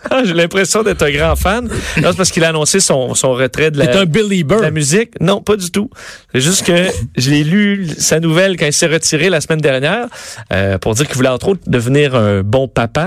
Ah, 0.09 0.21
j'ai 0.23 0.33
l'impression 0.33 0.83
d'être 0.83 1.03
un 1.03 1.11
grand 1.11 1.35
fan. 1.35 1.67
C'est 1.95 2.15
parce 2.15 2.31
qu'il 2.31 2.43
a 2.45 2.49
annoncé 2.49 2.79
son, 2.79 3.13
son 3.13 3.33
retrait 3.33 3.71
la, 3.73 3.87
de 4.05 4.61
la 4.61 4.71
musique. 4.71 5.11
Non, 5.19 5.41
pas 5.41 5.57
du 5.57 5.69
tout. 5.69 5.89
C'est 6.33 6.39
juste 6.39 6.65
que 6.65 6.73
je 7.17 7.29
l'ai 7.29 7.43
lu, 7.43 7.87
sa 7.97 8.21
nouvelle, 8.21 8.55
quand 8.55 8.65
il 8.67 8.71
s'est 8.73 8.87
retiré 8.87 9.29
la 9.29 9.41
semaine 9.41 9.59
dernière, 9.59 10.05
euh, 10.53 10.77
pour 10.77 10.93
dire 10.93 11.07
qu'il 11.07 11.15
voulait 11.17 11.27
entre 11.27 11.49
autres 11.49 11.61
devenir 11.67 12.15
un 12.15 12.41
bon 12.41 12.67
papa. 12.69 13.06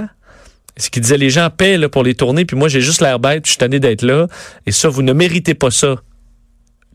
Ce 0.81 0.91
qu'il 0.91 1.03
disait, 1.03 1.19
les 1.19 1.31
gens 1.31 1.49
paient 1.51 1.77
là, 1.77 1.89
pour 1.89 2.03
les 2.03 2.15
tournées, 2.15 2.45
puis 2.45 2.57
moi 2.57 2.69
j'ai 2.69 2.81
juste 2.81 3.01
l'air 3.01 3.21
bête, 3.21 3.43
puis 3.45 3.51
je 3.51 3.53
suis 3.53 3.59
tanné 3.59 3.79
d'être 3.79 4.03
là. 4.03 4.27
Et 4.67 4.73
ça, 4.73 4.89
vous 4.89 5.03
ne 5.03 5.13
méritez 5.13 5.55
pas 5.55 5.71
ça, 5.71 5.97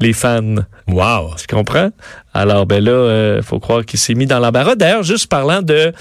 les 0.01 0.11
fans. 0.11 0.55
Wow. 0.87 1.35
Tu 1.37 1.47
comprends? 1.47 1.91
Alors, 2.33 2.65
ben 2.65 2.83
là, 2.83 2.91
euh, 2.91 3.41
faut 3.41 3.59
croire 3.59 3.85
qu'il 3.85 3.99
s'est 3.99 4.15
mis 4.15 4.25
dans 4.25 4.39
l'embarras. 4.39 4.75
D'ailleurs, 4.75 5.03
juste 5.03 5.27
parlant 5.27 5.61
de... 5.61 5.93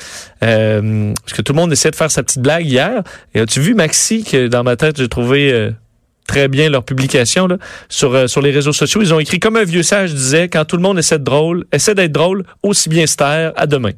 Euh, 0.43 1.12
parce 1.25 1.33
que 1.33 1.43
tout 1.43 1.53
le 1.53 1.61
monde 1.61 1.73
essaie 1.73 1.91
de 1.91 1.97
faire 1.97 2.11
sa 2.11 2.23
petite 2.23 2.41
blague 2.43 2.67
hier. 2.67 3.03
Et 3.35 3.41
as-tu 3.41 3.61
vu, 3.61 3.75
Maxi, 3.75 4.25
que 4.25 4.49
dans 4.49 4.64
ma 4.64 4.76
tête, 4.76 4.97
j'ai 4.97 5.09
trouvé... 5.09 5.53
euh, 5.53 5.71
Très 6.26 6.49
bien 6.49 6.71
leur 6.71 6.85
publication 6.85 7.47
là, 7.47 7.59
sur, 7.91 8.14
euh, 8.14 8.26
sur 8.29 8.41
les 8.41 8.50
réseaux 8.50 8.73
sociaux. 8.73 9.03
Ils 9.03 9.12
ont 9.12 9.21
écrit 9.21 9.38
comme 9.38 9.57
un 9.57 9.64
vieux 9.64 9.83
sage 9.83 10.14
disait 10.14 10.49
quand 10.49 10.64
tout 10.64 10.76
le 10.76 10.83
monde 10.83 10.99
essaie 10.99 11.19
de 11.19 11.23
drôle, 11.23 11.67
essaie 11.71 11.95
d'être 11.95 12.12
drôle, 12.12 12.45
aussi 12.62 12.88
bien 12.88 13.07
se 13.07 13.17
taire, 13.17 13.53
à 13.57 13.67
demain. 13.67 13.91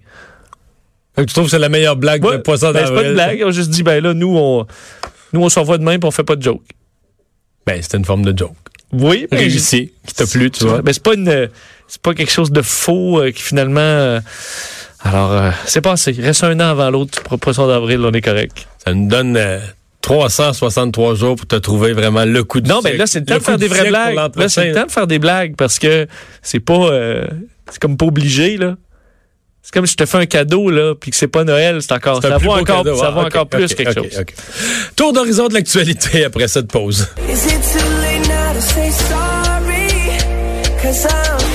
Tu 1.18 1.26
trouves 1.26 1.44
que 1.44 1.50
c'est 1.50 1.58
la 1.58 1.68
meilleure 1.68 1.96
blague 1.96 2.24
Ouais, 2.24 2.36
de 2.38 2.42
poisson 2.42 2.72
ben, 2.72 2.80
c'est 2.86 2.90
pas 2.92 3.02
d'avril? 3.02 3.08
une 3.08 3.14
blague. 3.14 3.42
Ont 3.44 3.50
juste 3.50 3.70
dit, 3.70 3.82
ben 3.82 4.02
là, 4.02 4.12
nous, 4.14 4.36
on, 4.36 4.66
nous, 5.32 5.42
on 5.42 5.48
s'envoie 5.48 5.78
de 5.78 5.84
même 5.84 6.00
et 6.02 6.06
on 6.06 6.10
fait 6.10 6.24
pas 6.24 6.36
de 6.36 6.42
joke. 6.42 6.62
Ben, 7.66 7.80
c'était 7.82 7.96
une 7.98 8.04
forme 8.04 8.22
de 8.24 8.36
joke. 8.36 8.54
Oui, 8.92 9.26
mais 9.32 9.38
Réussi, 9.38 9.92
qui 10.06 10.14
t'a 10.14 10.26
plu, 10.26 10.50
tu 10.50 10.64
vois. 10.64 10.82
Ben, 10.82 10.92
c'est 10.92 11.02
pas 11.02 11.14
une, 11.14 11.48
c'est 11.88 12.00
pas 12.02 12.14
quelque 12.14 12.30
chose 12.30 12.52
de 12.52 12.62
faux 12.62 13.20
euh, 13.20 13.30
qui 13.32 13.42
finalement. 13.42 13.80
euh, 13.80 14.20
alors, 15.00 15.32
euh, 15.32 15.50
c'est 15.66 15.80
passé. 15.80 16.14
Reste 16.18 16.44
un 16.44 16.56
an 16.60 16.70
avant 16.70 16.90
l'autre. 16.90 17.22
Pour 17.22 17.38
Poisson 17.38 17.66
d'avril, 17.66 18.00
on 18.04 18.12
est 18.12 18.20
correct. 18.20 18.66
Ça 18.84 18.92
nous 18.94 19.08
donne 19.08 19.36
euh, 19.36 19.58
363 20.02 21.14
jours 21.16 21.36
pour 21.36 21.46
te 21.46 21.56
trouver 21.56 21.92
vraiment 21.92 22.24
le 22.24 22.44
coup 22.44 22.60
de 22.60 22.68
Non, 22.68 22.76
mais 22.82 22.90
siècle. 22.90 22.98
là, 22.98 23.06
c'est 23.06 23.20
le 23.20 23.26
temps 23.26 23.38
de 23.38 23.42
faire 23.42 23.58
des 23.58 23.68
vraies 23.68 23.88
blagues. 23.88 24.14
Là, 24.36 24.48
c'est 24.48 24.68
le 24.68 24.74
temps 24.74 24.86
de 24.86 24.90
faire 24.92 25.06
des 25.06 25.18
blagues 25.18 25.54
parce 25.56 25.78
que 25.78 26.06
c'est 26.42 26.60
pas, 26.60 26.74
euh, 26.90 27.26
c'est 27.70 27.80
comme 27.80 27.96
pas 27.96 28.06
obligé, 28.06 28.56
là. 28.56 28.76
C'est 29.66 29.72
comme 29.72 29.84
si 29.84 29.94
je 29.94 29.96
te 29.96 30.06
fais 30.06 30.18
un 30.18 30.26
cadeau, 30.26 30.70
là, 30.70 30.94
puis 30.94 31.10
que 31.10 31.16
c'est 31.16 31.26
pas 31.26 31.42
Noël, 31.42 31.82
c'est 31.82 31.90
encore, 31.90 32.22
ça 32.22 32.38
vaut 32.38 32.52
encore, 32.52 32.84
cadeau. 32.84 32.96
ça 32.96 33.12
Ah, 33.12 33.24
encore 33.24 33.48
plus 33.48 33.64
ok, 33.64 33.74
quelque 33.74 33.94
chose. 33.94 34.22
Tour 34.94 35.12
d'horizon 35.12 35.48
de 35.48 35.54
l'actualité 35.54 36.24
après 36.24 36.46
cette 36.46 36.68
pause. 36.68 37.08
Is 37.28 37.46
it 37.46 37.60
too 37.72 37.80
late 38.00 38.28
now 38.28 38.54
to 38.54 38.60
say 38.60 38.92
sorry? 38.92 39.88
Cause 40.80 41.04
I'm 41.06 41.45